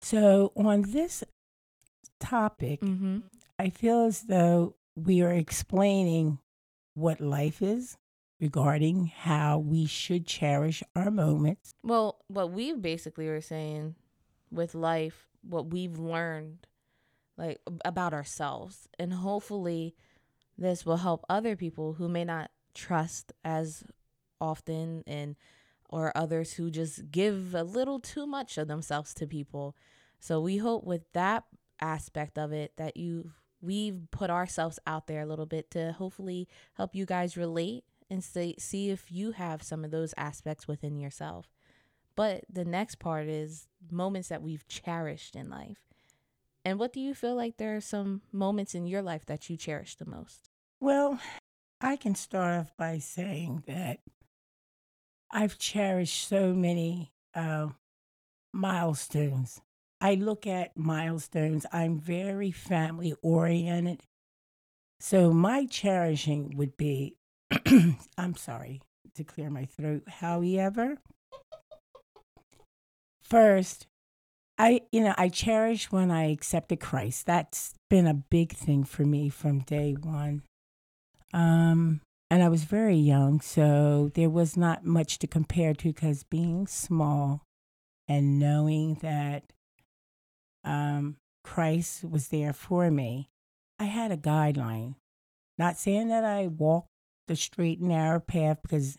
So, 0.00 0.52
on 0.56 0.82
this 0.82 1.22
topic, 2.20 2.80
Mm-hmm. 2.80 3.18
I 3.58 3.68
feel 3.68 4.04
as 4.06 4.22
though 4.22 4.76
we 4.96 5.22
are 5.22 5.32
explaining 5.32 6.38
what 6.94 7.20
life 7.20 7.62
is 7.62 7.96
regarding 8.42 9.06
how 9.06 9.56
we 9.56 9.86
should 9.86 10.26
cherish 10.26 10.82
our 10.96 11.12
moments. 11.12 11.74
Well, 11.84 12.18
what 12.26 12.50
we 12.50 12.72
basically 12.72 13.28
were 13.28 13.40
saying 13.40 13.94
with 14.50 14.74
life, 14.74 15.28
what 15.42 15.70
we've 15.70 15.96
learned, 15.96 16.66
like 17.38 17.60
about 17.84 18.12
ourselves, 18.12 18.88
and 18.98 19.12
hopefully, 19.14 19.94
this 20.58 20.84
will 20.84 20.96
help 20.96 21.24
other 21.28 21.54
people 21.54 21.94
who 21.94 22.08
may 22.08 22.24
not 22.24 22.50
trust 22.74 23.32
as 23.44 23.84
often 24.40 25.04
and 25.06 25.36
or 25.88 26.10
others 26.16 26.54
who 26.54 26.68
just 26.68 27.12
give 27.12 27.54
a 27.54 27.62
little 27.62 28.00
too 28.00 28.26
much 28.26 28.58
of 28.58 28.66
themselves 28.66 29.14
to 29.14 29.26
people. 29.26 29.76
So 30.18 30.40
we 30.40 30.56
hope 30.56 30.82
with 30.84 31.04
that 31.12 31.44
aspect 31.80 32.38
of 32.38 32.52
it 32.52 32.72
that 32.76 32.96
you 32.96 33.30
we've 33.60 34.00
put 34.10 34.30
ourselves 34.30 34.80
out 34.84 35.06
there 35.06 35.20
a 35.20 35.26
little 35.26 35.46
bit 35.46 35.70
to 35.70 35.92
hopefully 35.92 36.48
help 36.74 36.96
you 36.96 37.06
guys 37.06 37.36
relate 37.36 37.84
and 38.12 38.22
see 38.22 38.54
see 38.58 38.90
if 38.90 39.10
you 39.10 39.32
have 39.32 39.62
some 39.62 39.84
of 39.84 39.90
those 39.90 40.14
aspects 40.16 40.68
within 40.68 40.98
yourself. 40.98 41.46
But 42.14 42.44
the 42.52 42.64
next 42.64 42.96
part 42.96 43.26
is 43.26 43.66
moments 43.90 44.28
that 44.28 44.42
we've 44.42 44.68
cherished 44.68 45.34
in 45.34 45.48
life. 45.48 45.88
And 46.64 46.78
what 46.78 46.92
do 46.92 47.00
you 47.00 47.14
feel 47.14 47.34
like 47.34 47.56
there 47.56 47.74
are 47.74 47.80
some 47.80 48.20
moments 48.30 48.74
in 48.74 48.86
your 48.86 49.02
life 49.02 49.24
that 49.26 49.48
you 49.48 49.56
cherish 49.56 49.96
the 49.96 50.04
most? 50.04 50.50
Well, 50.78 51.18
I 51.80 51.96
can 51.96 52.14
start 52.14 52.60
off 52.60 52.76
by 52.76 52.98
saying 52.98 53.64
that 53.66 54.00
I've 55.30 55.58
cherished 55.58 56.28
so 56.28 56.52
many 56.52 57.12
uh, 57.34 57.68
milestones. 58.52 59.60
I 60.00 60.14
look 60.14 60.46
at 60.46 60.76
milestones, 60.76 61.64
I'm 61.72 61.98
very 61.98 62.50
family 62.50 63.14
oriented. 63.22 64.02
So 65.00 65.32
my 65.32 65.64
cherishing 65.66 66.54
would 66.56 66.76
be, 66.76 67.16
I'm 68.18 68.36
sorry 68.36 68.82
to 69.14 69.24
clear 69.24 69.50
my 69.50 69.64
throat, 69.64 70.02
however. 70.08 70.98
First, 73.22 73.86
I, 74.58 74.82
you 74.92 75.02
know, 75.02 75.14
I 75.16 75.28
cherish 75.28 75.90
when 75.90 76.10
I 76.10 76.30
accepted 76.30 76.80
Christ. 76.80 77.26
That's 77.26 77.74
been 77.88 78.06
a 78.06 78.14
big 78.14 78.52
thing 78.52 78.84
for 78.84 79.04
me 79.04 79.28
from 79.28 79.60
day 79.60 79.94
one. 79.98 80.42
Um, 81.32 82.00
and 82.30 82.42
I 82.42 82.48
was 82.48 82.64
very 82.64 82.96
young, 82.96 83.40
so 83.40 84.10
there 84.14 84.30
was 84.30 84.56
not 84.56 84.84
much 84.84 85.18
to 85.18 85.26
compare 85.26 85.74
to 85.74 85.92
because 85.92 86.24
being 86.24 86.66
small 86.66 87.42
and 88.08 88.38
knowing 88.38 88.94
that 89.02 89.44
um, 90.64 91.16
Christ 91.44 92.04
was 92.04 92.28
there 92.28 92.52
for 92.52 92.90
me, 92.90 93.28
I 93.78 93.84
had 93.84 94.12
a 94.12 94.16
guideline. 94.16 94.94
Not 95.58 95.76
saying 95.76 96.08
that 96.08 96.24
I 96.24 96.46
walked 96.46 96.88
the 97.28 97.36
straight 97.36 97.78
and 97.78 97.88
narrow 97.88 98.20
path 98.20 98.58
because 98.62 98.98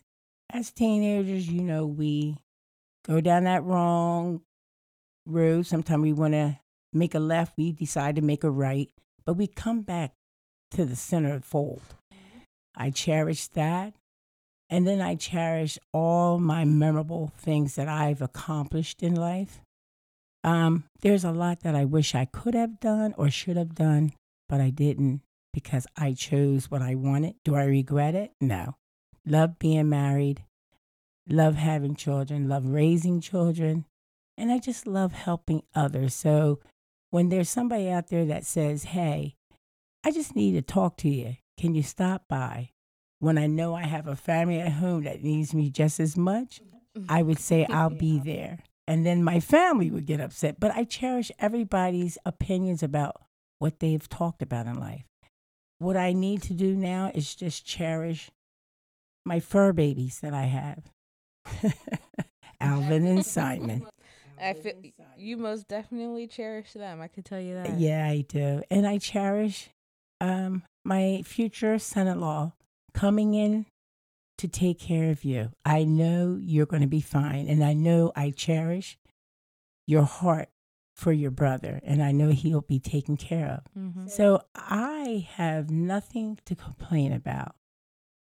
as 0.50 0.70
teenagers, 0.70 1.48
you 1.48 1.62
know, 1.62 1.86
we 1.86 2.36
go 3.06 3.20
down 3.20 3.44
that 3.44 3.64
wrong 3.64 4.42
road. 5.26 5.66
Sometimes 5.66 6.02
we 6.02 6.12
want 6.12 6.34
to 6.34 6.58
make 6.92 7.14
a 7.14 7.18
left, 7.18 7.54
we 7.56 7.72
decide 7.72 8.16
to 8.16 8.22
make 8.22 8.44
a 8.44 8.50
right, 8.50 8.88
but 9.24 9.34
we 9.34 9.46
come 9.46 9.82
back 9.82 10.12
to 10.70 10.84
the 10.84 10.96
center 10.96 11.40
fold. 11.40 11.82
I 12.76 12.90
cherish 12.90 13.48
that. 13.48 13.94
And 14.70 14.86
then 14.86 15.00
I 15.00 15.14
cherish 15.14 15.78
all 15.92 16.38
my 16.38 16.64
memorable 16.64 17.32
things 17.36 17.74
that 17.74 17.88
I've 17.88 18.22
accomplished 18.22 19.02
in 19.02 19.14
life. 19.14 19.60
Um, 20.42 20.84
there's 21.00 21.24
a 21.24 21.32
lot 21.32 21.60
that 21.60 21.74
I 21.74 21.84
wish 21.84 22.14
I 22.14 22.24
could 22.24 22.54
have 22.54 22.80
done 22.80 23.14
or 23.16 23.30
should 23.30 23.56
have 23.56 23.74
done, 23.74 24.12
but 24.48 24.60
I 24.60 24.70
didn't 24.70 25.20
because 25.54 25.86
I 25.96 26.12
chose 26.12 26.70
what 26.70 26.82
I 26.82 26.96
wanted. 26.96 27.36
Do 27.44 27.54
I 27.54 27.64
regret 27.64 28.14
it? 28.14 28.32
No. 28.40 28.76
Love 29.24 29.58
being 29.58 29.88
married, 29.88 30.44
love 31.26 31.54
having 31.54 31.94
children, 31.94 32.48
love 32.48 32.66
raising 32.66 33.20
children, 33.20 33.86
and 34.36 34.52
I 34.52 34.58
just 34.58 34.86
love 34.86 35.12
helping 35.12 35.62
others. 35.74 36.12
So 36.12 36.60
when 37.10 37.28
there's 37.28 37.48
somebody 37.48 37.88
out 37.88 38.08
there 38.08 38.26
that 38.26 38.44
says, 38.44 38.84
hey, 38.84 39.36
I 40.04 40.10
just 40.10 40.36
need 40.36 40.52
to 40.52 40.62
talk 40.62 40.98
to 40.98 41.08
you, 41.08 41.36
can 41.56 41.74
you 41.74 41.82
stop 41.82 42.24
by? 42.28 42.70
When 43.20 43.38
I 43.38 43.46
know 43.46 43.74
I 43.74 43.84
have 43.84 44.06
a 44.06 44.16
family 44.16 44.60
at 44.60 44.72
home 44.72 45.04
that 45.04 45.22
needs 45.22 45.54
me 45.54 45.70
just 45.70 46.00
as 46.00 46.16
much, 46.16 46.60
I 47.08 47.22
would 47.22 47.38
say 47.38 47.64
I'll 47.70 47.88
be 47.88 48.18
there. 48.18 48.58
And 48.86 49.06
then 49.06 49.24
my 49.24 49.40
family 49.40 49.90
would 49.90 50.04
get 50.04 50.20
upset. 50.20 50.60
But 50.60 50.72
I 50.72 50.84
cherish 50.84 51.30
everybody's 51.38 52.18
opinions 52.26 52.82
about 52.82 53.22
what 53.58 53.80
they've 53.80 54.06
talked 54.06 54.42
about 54.42 54.66
in 54.66 54.74
life. 54.78 55.04
What 55.78 55.96
I 55.96 56.12
need 56.12 56.42
to 56.42 56.54
do 56.54 56.74
now 56.74 57.10
is 57.14 57.34
just 57.34 57.66
cherish 57.66 58.30
my 59.24 59.40
fur 59.40 59.72
babies 59.72 60.20
that 60.20 60.34
I 60.34 60.44
have 60.44 60.92
Alvin 62.60 63.06
and 63.06 63.24
Simon. 63.24 63.86
I 64.40 64.52
feel 64.52 64.74
you 65.16 65.36
most 65.36 65.68
definitely 65.68 66.26
cherish 66.26 66.72
them. 66.72 67.00
I 67.00 67.08
could 67.08 67.24
tell 67.24 67.40
you 67.40 67.54
that. 67.54 67.78
Yeah, 67.78 68.06
I 68.06 68.24
do. 68.26 68.62
And 68.70 68.86
I 68.86 68.98
cherish 68.98 69.70
um, 70.20 70.64
my 70.84 71.22
future 71.24 71.78
son 71.78 72.08
in 72.08 72.20
law 72.20 72.52
coming 72.92 73.34
in 73.34 73.66
to 74.38 74.48
take 74.48 74.80
care 74.80 75.10
of 75.10 75.24
you. 75.24 75.50
I 75.64 75.84
know 75.84 76.38
you're 76.40 76.66
going 76.66 76.82
to 76.82 76.88
be 76.88 77.00
fine. 77.00 77.48
And 77.48 77.62
I 77.62 77.74
know 77.74 78.12
I 78.16 78.30
cherish 78.30 78.98
your 79.86 80.02
heart 80.02 80.48
for 80.94 81.12
your 81.12 81.30
brother. 81.30 81.80
And 81.84 82.02
I 82.02 82.12
know 82.12 82.30
he'll 82.30 82.60
be 82.62 82.78
taken 82.78 83.16
care 83.16 83.48
of. 83.48 83.78
Mm-hmm. 83.78 84.06
So 84.06 84.42
I 84.54 85.28
have 85.32 85.70
nothing 85.70 86.38
to 86.46 86.54
complain 86.54 87.12
about. 87.12 87.56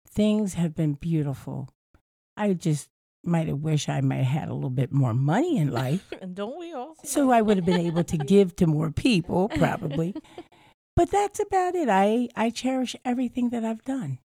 Things 0.08 0.54
have 0.54 0.74
been 0.74 0.94
beautiful. 0.94 1.68
I 2.36 2.52
just 2.54 2.88
might 3.22 3.48
have 3.48 3.58
wished 3.58 3.88
I 3.88 4.00
might 4.00 4.22
have 4.22 4.40
had 4.42 4.48
a 4.48 4.54
little 4.54 4.70
bit 4.70 4.92
more 4.92 5.12
money 5.14 5.58
in 5.58 5.70
life. 5.70 6.10
And 6.22 6.34
don't 6.34 6.58
we 6.58 6.72
all? 6.72 6.94
So 7.04 7.30
I 7.30 7.42
would 7.42 7.56
have 7.56 7.66
been 7.66 7.80
able 7.80 8.04
to 8.04 8.16
give 8.16 8.56
to 8.56 8.66
more 8.66 8.90
people, 8.90 9.48
probably. 9.48 10.14
But 10.96 11.10
that's 11.12 11.40
about 11.40 11.76
it. 11.76 11.88
I, 11.88 12.28
I 12.36 12.50
cherish 12.50 12.94
everything 13.06 13.50
that 13.50 13.64
I've 13.64 13.84
done. 13.84 14.18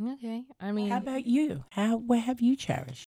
Okay. 0.00 0.44
I 0.60 0.70
mean, 0.70 0.90
How 0.90 0.98
about 0.98 1.26
you? 1.26 1.64
How 1.70 1.96
what 1.96 2.20
have 2.20 2.40
you 2.40 2.54
cherished? 2.56 3.08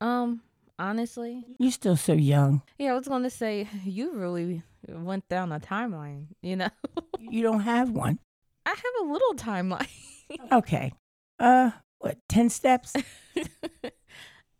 um, 0.00 0.40
honestly, 0.78 1.44
You're 1.58 1.72
still 1.72 1.96
so 1.96 2.12
young. 2.12 2.62
yeah, 2.78 2.92
I 2.92 2.94
was 2.94 3.08
gonna 3.08 3.30
say 3.30 3.68
you 3.84 4.12
really 4.14 4.62
went 4.88 5.28
down 5.28 5.52
a 5.52 5.60
timeline. 5.60 6.26
You 6.42 6.56
know, 6.56 6.68
You 7.18 7.42
don't 7.42 7.60
have 7.60 7.90
one. 7.90 8.18
I 8.64 8.70
have 8.70 9.08
a 9.08 9.12
little 9.12 9.34
timeline. 9.34 9.88
Okay. 10.52 10.92
Uh 11.38 11.70
what, 11.98 12.18
ten 12.28 12.50
steps? 12.50 12.92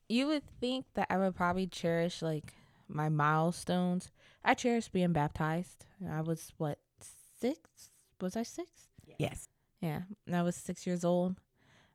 you 0.08 0.26
would 0.28 0.44
think 0.60 0.86
that 0.94 1.08
I 1.10 1.18
would 1.18 1.34
probably 1.34 1.66
cherish 1.66 2.22
like 2.22 2.54
my 2.88 3.08
milestones. 3.08 4.10
I 4.44 4.54
cherish 4.54 4.88
being 4.88 5.12
baptized. 5.12 5.86
I 6.08 6.20
was 6.20 6.52
what 6.58 6.78
six? 7.40 7.90
Was 8.20 8.36
I 8.36 8.44
six? 8.44 8.70
Yes. 9.18 9.48
Yeah, 9.80 10.02
and 10.26 10.36
I 10.36 10.42
was 10.42 10.54
six 10.56 10.86
years 10.86 11.04
old. 11.04 11.36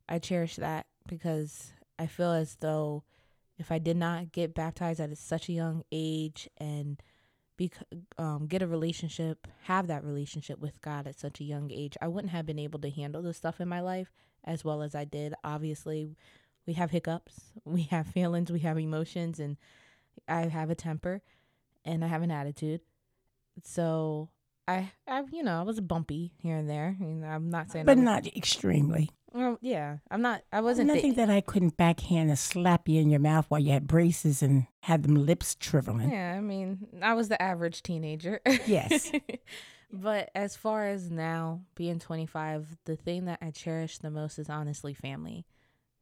I 0.09 0.19
cherish 0.19 0.57
that 0.57 0.85
because 1.07 1.71
I 1.97 2.07
feel 2.07 2.31
as 2.31 2.57
though 2.59 3.03
if 3.61 3.71
I 3.71 3.77
did 3.77 3.95
not 3.95 4.31
get 4.31 4.55
baptized 4.55 4.99
at 4.99 5.15
such 5.17 5.47
a 5.47 5.53
young 5.53 5.83
age 5.91 6.49
and 6.57 7.01
be, 7.57 7.71
um, 8.17 8.47
get 8.47 8.63
a 8.63 8.67
relationship, 8.67 9.47
have 9.65 9.85
that 9.87 10.03
relationship 10.03 10.59
with 10.59 10.81
God 10.81 11.05
at 11.05 11.19
such 11.19 11.39
a 11.39 11.43
young 11.43 11.69
age, 11.71 11.95
I 12.01 12.07
wouldn't 12.07 12.33
have 12.33 12.47
been 12.47 12.57
able 12.57 12.79
to 12.79 12.89
handle 12.89 13.21
the 13.21 13.35
stuff 13.35 13.61
in 13.61 13.67
my 13.69 13.79
life 13.79 14.11
as 14.43 14.65
well 14.65 14.81
as 14.81 14.95
I 14.95 15.05
did. 15.05 15.35
Obviously, 15.43 16.09
we 16.65 16.73
have 16.73 16.89
hiccups, 16.89 17.51
we 17.63 17.83
have 17.83 18.07
feelings, 18.07 18.51
we 18.51 18.61
have 18.61 18.79
emotions, 18.79 19.39
and 19.39 19.57
I 20.27 20.47
have 20.47 20.71
a 20.71 20.75
temper 20.75 21.21
and 21.85 22.03
I 22.03 22.07
have 22.07 22.23
an 22.23 22.31
attitude. 22.31 22.81
So 23.63 24.29
I, 24.67 24.91
I, 25.07 25.23
you 25.31 25.43
know, 25.43 25.59
I 25.59 25.63
was 25.63 25.79
bumpy 25.81 26.33
here 26.41 26.57
and 26.57 26.67
there. 26.67 26.95
You 26.99 27.05
know, 27.07 27.27
I'm 27.27 27.51
not 27.51 27.69
saying, 27.71 27.85
but 27.85 27.97
was- 27.97 28.03
not 28.05 28.25
extremely. 28.35 29.11
Well, 29.33 29.57
yeah, 29.61 29.97
I'm 30.09 30.21
not. 30.21 30.43
I 30.51 30.59
wasn't. 30.61 30.89
thi- 30.89 30.95
Nothing 30.95 31.13
that 31.15 31.29
I 31.29 31.41
couldn't 31.41 31.77
backhand 31.77 32.29
and 32.29 32.37
slap 32.37 32.89
you 32.89 32.99
in 32.99 33.09
your 33.09 33.19
mouth 33.19 33.45
while 33.49 33.61
you 33.61 33.71
had 33.71 33.87
braces 33.87 34.43
and 34.43 34.67
had 34.81 35.03
them 35.03 35.15
lips 35.15 35.55
shriveling. 35.59 36.11
Yeah, 36.11 36.35
I 36.37 36.41
mean, 36.41 36.87
I 37.01 37.13
was 37.13 37.29
the 37.29 37.41
average 37.41 37.81
teenager. 37.81 38.41
Yes. 38.65 39.11
but 39.93 40.29
as 40.35 40.55
far 40.55 40.87
as 40.87 41.09
now 41.09 41.61
being 41.75 41.99
25, 41.99 42.77
the 42.85 42.95
thing 42.97 43.25
that 43.25 43.39
I 43.41 43.51
cherish 43.51 43.99
the 43.99 44.11
most 44.11 44.37
is 44.37 44.49
honestly 44.49 44.93
family. 44.93 45.45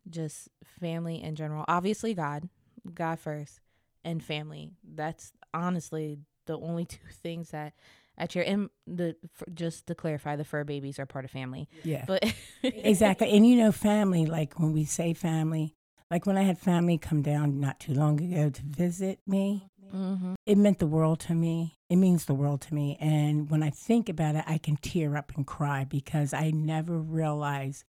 Just 0.09 0.49
family 0.79 1.21
in 1.21 1.35
general. 1.35 1.65
Obviously, 1.67 2.15
God, 2.15 2.49
God 2.93 3.19
first, 3.19 3.59
and 4.03 4.23
family. 4.23 4.71
That's 4.83 5.33
honestly 5.53 6.17
the 6.45 6.57
only 6.57 6.85
two 6.85 6.97
things 7.11 7.51
that 7.51 7.73
I 8.19 8.25
cherish. 8.27 8.49
And 8.49 8.69
the 8.85 9.15
just 9.53 9.87
to 9.87 9.95
clarify, 9.95 10.35
the 10.35 10.43
fur 10.43 10.63
babies 10.63 10.99
are 10.99 11.05
part 11.05 11.25
of 11.25 11.31
family. 11.31 11.69
Yeah. 11.83 12.05
But 12.05 12.23
exactly. 12.63 13.31
And 13.31 13.47
you 13.47 13.55
know, 13.55 13.71
family, 13.71 14.25
like 14.25 14.59
when 14.59 14.73
we 14.73 14.85
say 14.85 15.13
family, 15.13 15.75
like 16.11 16.25
when 16.25 16.37
I 16.37 16.43
had 16.43 16.57
family 16.57 16.97
come 16.97 17.21
down 17.21 17.59
not 17.59 17.79
too 17.79 17.93
long 17.93 18.21
ago 18.21 18.49
to 18.49 18.61
visit 18.63 19.19
me, 19.27 19.67
hmm 19.91 20.33
it 20.45 20.57
meant 20.57 20.79
the 20.79 20.87
world 20.87 21.19
to 21.19 21.35
me. 21.35 21.75
It 21.91 21.97
means 21.97 22.25
the 22.25 22.33
world 22.33 22.61
to 22.61 22.73
me. 22.73 22.97
And 22.99 23.51
when 23.51 23.61
I 23.61 23.69
think 23.69 24.09
about 24.09 24.33
it, 24.33 24.43
I 24.47 24.57
can 24.57 24.77
tear 24.77 25.15
up 25.15 25.31
and 25.35 25.45
cry 25.45 25.83
because 25.83 26.33
I 26.33 26.49
never 26.49 26.97
realized 26.97 27.83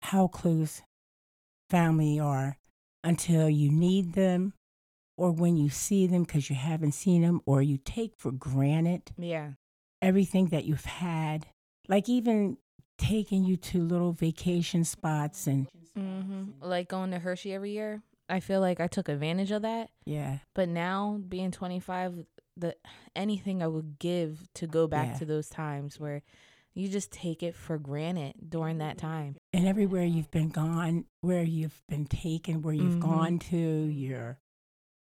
how 0.00 0.28
close 0.28 0.80
family 1.68 2.18
are 2.18 2.56
until 3.04 3.50
you 3.50 3.70
need 3.70 4.14
them 4.14 4.54
or 5.20 5.30
when 5.32 5.54
you 5.58 5.68
see 5.68 6.06
them 6.06 6.22
because 6.22 6.48
you 6.48 6.56
haven't 6.56 6.92
seen 6.92 7.20
them 7.20 7.42
or 7.44 7.60
you 7.60 7.76
take 7.76 8.16
for 8.16 8.32
granted 8.32 9.02
Yeah. 9.18 9.50
everything 10.00 10.46
that 10.48 10.64
you've 10.64 10.86
had. 10.86 11.46
Like 11.88 12.08
even 12.08 12.56
taking 12.96 13.44
you 13.44 13.56
to 13.58 13.82
little 13.82 14.12
vacation 14.12 14.82
spots 14.82 15.46
and 15.46 15.68
hmm 15.94 16.52
Like 16.62 16.88
going 16.88 17.10
to 17.10 17.18
Hershey 17.18 17.52
every 17.52 17.72
year. 17.72 18.02
I 18.30 18.40
feel 18.40 18.60
like 18.60 18.80
I 18.80 18.86
took 18.86 19.08
advantage 19.10 19.50
of 19.50 19.60
that. 19.62 19.90
yeah. 20.06 20.38
But 20.54 20.70
now 20.70 21.20
being 21.28 21.50
25, 21.50 22.24
the 22.56 22.76
anything 23.14 23.62
I 23.62 23.66
would 23.66 23.98
give 23.98 24.48
to 24.54 24.66
go 24.66 24.86
back 24.86 25.08
Yeah. 25.08 25.18
to 25.18 25.24
those 25.26 25.50
times 25.50 26.00
where 26.00 26.22
you 26.72 26.88
just 26.88 27.10
take 27.10 27.42
it 27.42 27.54
for 27.54 27.76
granted 27.78 28.34
during 28.48 28.78
that 28.78 28.96
time. 28.96 29.36
and 29.52 29.66
everywhere 29.66 30.04
you've 30.04 30.30
been 30.30 30.48
gone, 30.48 31.04
where 31.20 31.42
you've 31.42 31.82
been 31.88 32.06
taken, 32.06 32.62
where 32.62 32.72
you've 32.74 32.94
Mhm. 32.96 33.00
gone 33.00 33.38
to, 33.50 33.58
you're 33.58 34.38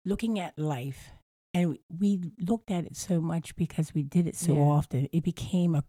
looking 0.05 0.39
at 0.39 0.59
life. 0.59 1.11
And 1.55 1.79
we 1.99 2.21
looked 2.41 2.71
at 2.71 2.85
it 2.87 2.97
so 2.97 3.21
much 3.21 3.55
because 3.57 3.93
we 3.95 4.03
did 4.03 4.27
it 4.27 4.37
so 4.37 4.55
Yeah. 4.55 4.61
often. 4.63 5.09
It 5.13 5.23
became 5.23 5.75
a, 5.75 5.85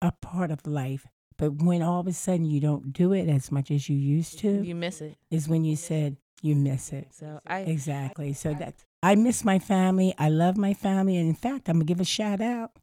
a 0.00 0.12
part 0.12 0.50
of 0.50 0.66
life. 0.66 1.06
But 1.36 1.62
when 1.62 1.82
all 1.82 2.00
of 2.00 2.06
a 2.06 2.12
sudden 2.12 2.44
you 2.46 2.60
don't 2.60 2.92
do 2.92 3.12
it 3.12 3.28
as 3.28 3.50
much 3.52 3.70
as 3.70 3.88
you 3.88 3.96
used 3.96 4.38
to, 4.40 4.62
You 4.64 4.74
miss 4.74 5.00
it. 5.00 5.18
is 5.30 5.48
when 5.48 5.64
you 5.64 5.76
said 5.76 6.16
you 6.42 6.54
miss 6.54 6.92
it. 6.92 7.08
So 7.12 7.40
I 7.46 7.60
Exactly. 7.60 8.32
So 8.32 8.54
that's, 8.54 8.84
I 9.02 9.14
miss 9.14 9.44
my 9.44 9.58
family. 9.58 10.14
I 10.18 10.28
love 10.28 10.56
my 10.56 10.72
family. 10.74 11.16
And 11.16 11.28
in 11.28 11.34
fact, 11.34 11.68
I'm 11.68 11.76
going 11.76 11.86
to 11.86 11.90
give 11.90 12.00
a 12.00 12.04
shout 12.04 12.40
out 12.40 12.78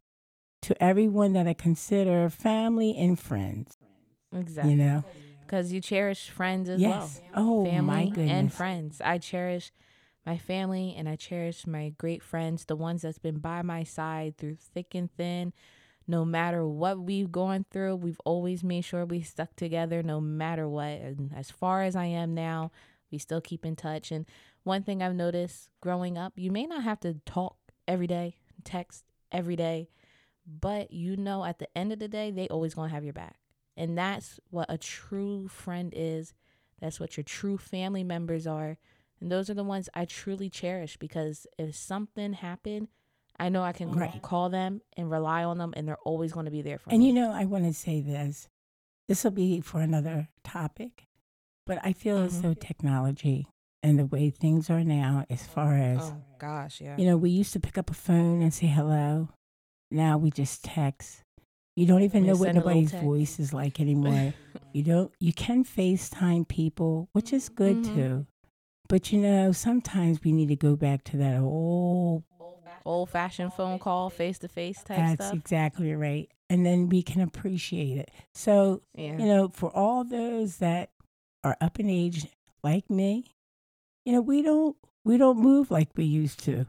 to 0.62 0.80
everyone 0.82 1.32
that 1.32 1.48
I 1.48 1.54
consider 1.54 2.28
family 2.30 2.96
and 2.96 3.18
friends. 3.18 3.78
exactly 4.32 4.70
You 4.70 4.76
know? 4.76 5.04
because 5.40 5.72
you 5.72 5.80
cherish 5.80 6.30
friends 6.30 6.68
as 6.68 6.80
yes. 6.80 7.20
well. 7.34 7.44
Oh, 7.44 7.64
family 7.64 7.82
my 7.82 8.04
goodness. 8.06 8.30
and 8.30 8.52
friends. 8.52 9.00
I 9.04 9.18
cherish 9.18 9.72
my 10.24 10.38
family 10.38 10.94
and 10.96 11.08
I 11.08 11.16
cherish 11.16 11.66
my 11.66 11.92
great 11.98 12.22
friends, 12.22 12.64
the 12.64 12.76
ones 12.76 13.02
that's 13.02 13.18
been 13.18 13.38
by 13.38 13.62
my 13.62 13.82
side 13.82 14.36
through 14.36 14.56
thick 14.56 14.94
and 14.94 15.10
thin. 15.16 15.52
No 16.06 16.24
matter 16.24 16.66
what 16.66 16.98
we've 16.98 17.30
gone 17.30 17.64
through, 17.70 17.96
we've 17.96 18.20
always 18.24 18.64
made 18.64 18.84
sure 18.84 19.04
we 19.04 19.22
stuck 19.22 19.54
together 19.56 20.02
no 20.02 20.20
matter 20.20 20.68
what. 20.68 21.00
And 21.00 21.32
as 21.34 21.50
far 21.50 21.82
as 21.82 21.96
I 21.96 22.06
am 22.06 22.34
now, 22.34 22.70
we 23.10 23.18
still 23.18 23.40
keep 23.40 23.64
in 23.64 23.76
touch. 23.76 24.10
And 24.10 24.26
one 24.64 24.82
thing 24.82 25.02
I've 25.02 25.14
noticed 25.14 25.68
growing 25.80 26.18
up, 26.18 26.32
you 26.36 26.50
may 26.50 26.66
not 26.66 26.82
have 26.82 27.00
to 27.00 27.14
talk 27.26 27.56
every 27.86 28.06
day, 28.06 28.36
text 28.64 29.04
every 29.30 29.56
day, 29.56 29.88
but 30.46 30.92
you 30.92 31.16
know 31.16 31.44
at 31.44 31.58
the 31.58 31.68
end 31.76 31.92
of 31.92 31.98
the 31.98 32.08
day, 32.08 32.30
they 32.30 32.48
always 32.48 32.74
to 32.74 32.88
have 32.88 33.04
your 33.04 33.12
back. 33.12 33.36
And 33.76 33.96
that's 33.96 34.38
what 34.50 34.66
a 34.68 34.78
true 34.78 35.48
friend 35.48 35.92
is. 35.96 36.34
That's 36.80 37.00
what 37.00 37.16
your 37.16 37.24
true 37.24 37.58
family 37.58 38.04
members 38.04 38.46
are. 38.46 38.78
And 39.22 39.30
those 39.30 39.48
are 39.48 39.54
the 39.54 39.62
ones 39.62 39.88
I 39.94 40.04
truly 40.04 40.50
cherish 40.50 40.96
because 40.96 41.46
if 41.56 41.76
something 41.76 42.32
happened, 42.32 42.88
I 43.38 43.50
know 43.50 43.62
I 43.62 43.70
can 43.72 43.92
Right. 43.92 44.20
call 44.20 44.50
them 44.50 44.80
and 44.96 45.08
rely 45.08 45.44
on 45.44 45.58
them 45.58 45.72
and 45.76 45.86
they're 45.86 45.96
always 46.04 46.32
going 46.32 46.46
to 46.46 46.50
be 46.50 46.60
there 46.60 46.76
for 46.76 46.90
And 46.90 46.98
me. 47.00 47.08
And 47.08 47.16
you 47.16 47.22
know, 47.22 47.32
I 47.32 47.44
want 47.44 47.64
to 47.64 47.72
say 47.72 48.00
this. 48.00 48.48
This 49.06 49.22
will 49.22 49.30
be 49.30 49.60
for 49.60 49.80
another 49.80 50.28
topic, 50.42 51.06
but 51.66 51.78
I 51.84 51.92
feel 51.92 52.18
as 52.18 52.38
Mhm. 52.38 52.42
though 52.42 52.54
technology 52.54 53.46
and 53.80 53.96
the 53.96 54.06
way 54.06 54.28
things 54.30 54.68
are 54.68 54.82
now, 54.82 55.24
as 55.30 55.46
far 55.46 55.76
as, 55.76 56.00
oh 56.02 56.16
gosh, 56.38 56.80
yeah. 56.80 56.96
you 56.96 57.04
know, 57.04 57.16
we 57.16 57.30
used 57.30 57.52
to 57.52 57.60
pick 57.60 57.78
up 57.78 57.90
a 57.90 57.94
phone 57.94 58.42
and 58.42 58.52
say 58.52 58.66
hello. 58.66 59.28
Now 59.90 60.18
we 60.18 60.30
just 60.32 60.64
text. 60.64 61.22
You 61.76 61.86
don't 61.86 62.02
even 62.02 62.22
We 62.22 62.26
know 62.28 62.36
what 62.36 62.54
nobody's 62.54 62.90
voice 62.90 63.38
is 63.38 63.52
like 63.52 63.78
anymore. 63.86 64.34
you 64.72 64.82
don't, 64.82 65.12
you 65.20 65.32
can 65.32 65.64
FaceTime 65.64 66.48
people, 66.48 67.08
which 67.12 67.32
is 67.32 67.48
good 67.48 67.82
Mhm. 67.82 67.94
too. 67.94 68.26
But 68.92 69.10
you 69.10 69.20
know, 69.20 69.52
sometimes 69.52 70.22
we 70.22 70.32
need 70.32 70.48
to 70.48 70.56
go 70.56 70.76
back 70.76 71.02
to 71.04 71.16
that 71.16 71.40
old 71.40 72.24
Old 72.84 73.08
fashioned 73.08 73.54
phone 73.54 73.78
call, 73.78 74.10
face 74.10 74.38
to 74.40 74.48
face 74.48 74.82
type 74.82 74.98
stuff. 74.98 75.16
That's 75.16 75.28
stuff. 75.28 75.38
exactly 75.38 75.94
right. 75.94 76.28
And 76.50 76.66
then 76.66 76.90
we 76.90 77.02
can 77.02 77.22
appreciate 77.22 77.96
it. 77.96 78.10
So, 78.34 78.82
Yeah. 78.94 79.16
you 79.16 79.24
know, 79.24 79.48
for 79.48 79.74
all 79.74 80.04
those 80.04 80.58
that 80.58 80.90
are 81.42 81.56
up 81.58 81.80
in 81.80 81.88
age 81.88 82.26
like 82.62 82.90
me, 82.90 83.32
you 84.04 84.12
know, 84.12 84.20
we 84.20 84.42
don't 84.42 84.76
we 85.06 85.16
don't 85.16 85.38
move 85.38 85.70
like 85.70 85.88
we 85.96 86.04
used 86.04 86.40
to. 86.40 86.66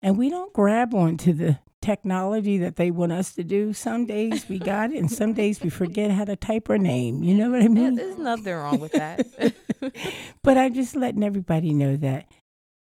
And 0.00 0.16
we 0.16 0.30
don't 0.30 0.54
grab 0.54 0.94
onto 0.94 1.34
the 1.34 1.58
technology 1.86 2.58
that 2.58 2.76
they 2.76 2.90
want 2.90 3.12
us 3.12 3.32
to 3.34 3.44
do. 3.44 3.72
Some 3.72 4.06
days 4.06 4.48
we 4.48 4.58
got 4.58 4.90
it 4.92 4.98
and 4.98 5.10
some 5.10 5.32
days 5.32 5.62
we 5.62 5.70
forget 5.70 6.10
how 6.10 6.24
to 6.24 6.34
type 6.36 6.68
our 6.68 6.78
name. 6.78 7.22
You 7.22 7.34
know 7.34 7.50
what 7.50 7.60
I 7.60 7.64
Yeah, 7.64 7.68
mean? 7.68 7.94
There's 7.94 8.18
nothing 8.18 8.52
wrong 8.54 8.80
with 8.80 8.92
that. 8.92 9.24
but 10.42 10.58
I'm 10.58 10.74
just 10.74 10.96
letting 10.96 11.22
everybody 11.22 11.72
know 11.72 11.96
that 11.96 12.26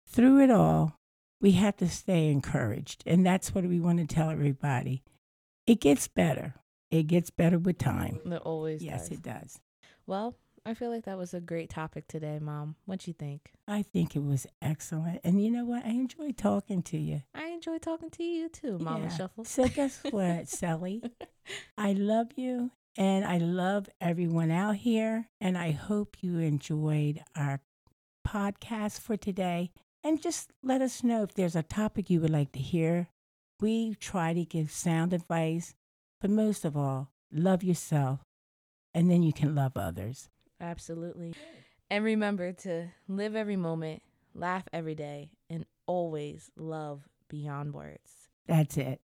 through 0.08 0.42
it 0.42 0.50
all, 0.50 0.98
we 1.40 1.52
have 1.52 1.76
to 1.76 1.88
stay 1.88 2.30
encouraged. 2.30 3.02
And 3.06 3.26
that's 3.26 3.54
what 3.54 3.64
we 3.64 3.78
want 3.78 3.98
to 3.98 4.06
tell 4.06 4.30
everybody. 4.30 5.02
It 5.66 5.80
gets 5.80 6.08
better. 6.08 6.54
It 6.90 7.06
gets 7.06 7.28
better 7.30 7.58
with 7.58 7.76
time. 7.78 8.20
it 8.24 8.36
always 8.42 8.80
does 8.80 8.86
Yes, 8.86 9.08
does. 9.08 9.18
it 9.18 9.22
does. 9.22 9.60
Well, 10.06 10.36
I 10.66 10.72
feel 10.72 10.90
like 10.90 11.04
that 11.04 11.18
was 11.18 11.34
a 11.34 11.40
great 11.40 11.68
topic 11.68 12.08
today, 12.08 12.38
Mom. 12.40 12.76
What 12.86 13.00
do 13.00 13.10
you 13.10 13.14
think? 13.14 13.52
I 13.68 13.82
think 13.82 14.16
it 14.16 14.24
was 14.24 14.46
excellent. 14.62 15.20
And 15.22 15.42
you 15.44 15.50
know 15.50 15.64
what? 15.66 15.84
I 15.84 15.90
enjoyed 15.90 16.38
talking 16.38 16.82
to 16.84 16.96
you. 16.96 17.22
I 17.34 17.48
enjoy 17.48 17.78
talking 17.78 18.08
to 18.10 18.22
you 18.24 18.48
too, 18.48 18.78
Mama 18.78 19.04
Yeah. 19.04 19.16
Shuffle. 19.16 19.44
So 19.44 19.68
guess 19.68 20.00
what, 20.10 20.48
Sally? 20.48 21.02
I 21.78 21.92
love 21.92 22.28
you 22.36 22.70
and 22.96 23.26
I 23.26 23.36
love 23.38 23.90
everyone 24.00 24.50
out 24.50 24.76
here. 24.76 25.28
And 25.38 25.58
I 25.58 25.72
hope 25.72 26.16
you 26.22 26.38
enjoyed 26.38 27.20
our 27.36 27.60
podcast 28.26 29.00
for 29.00 29.18
today. 29.18 29.70
And 30.02 30.20
just 30.22 30.50
let 30.62 30.80
us 30.80 31.04
know 31.04 31.22
if 31.24 31.34
there's 31.34 31.56
a 31.56 31.62
topic 31.62 32.08
you 32.08 32.20
would 32.22 32.30
like 32.30 32.52
to 32.52 32.58
hear. 32.58 33.08
We 33.60 33.94
try 33.96 34.32
to 34.32 34.44
give 34.44 34.70
sound 34.70 35.12
advice, 35.12 35.74
but 36.20 36.30
most 36.30 36.64
of 36.64 36.76
all, 36.76 37.10
love 37.32 37.62
yourself, 37.62 38.20
and 38.92 39.10
then 39.10 39.22
you 39.22 39.32
can 39.32 39.54
love 39.54 39.76
others. 39.76 40.28
Absolutely. 40.60 41.34
And 41.90 42.04
remember 42.04 42.52
to 42.52 42.88
live 43.08 43.36
every 43.36 43.56
moment, 43.56 44.02
laugh 44.34 44.64
every 44.72 44.94
day, 44.94 45.30
and 45.50 45.64
always 45.86 46.50
love 46.56 47.08
beyond 47.28 47.74
words. 47.74 48.28
That's 48.46 48.76
it. 48.76 49.00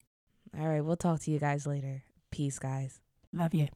All 0.59 0.66
right, 0.66 0.84
we'll 0.84 0.96
talk 0.96 1.20
to 1.20 1.30
you 1.30 1.38
guys 1.38 1.66
later. 1.66 2.03
Peace, 2.30 2.59
guys. 2.59 3.01
Love 3.32 3.55
you. 3.55 3.68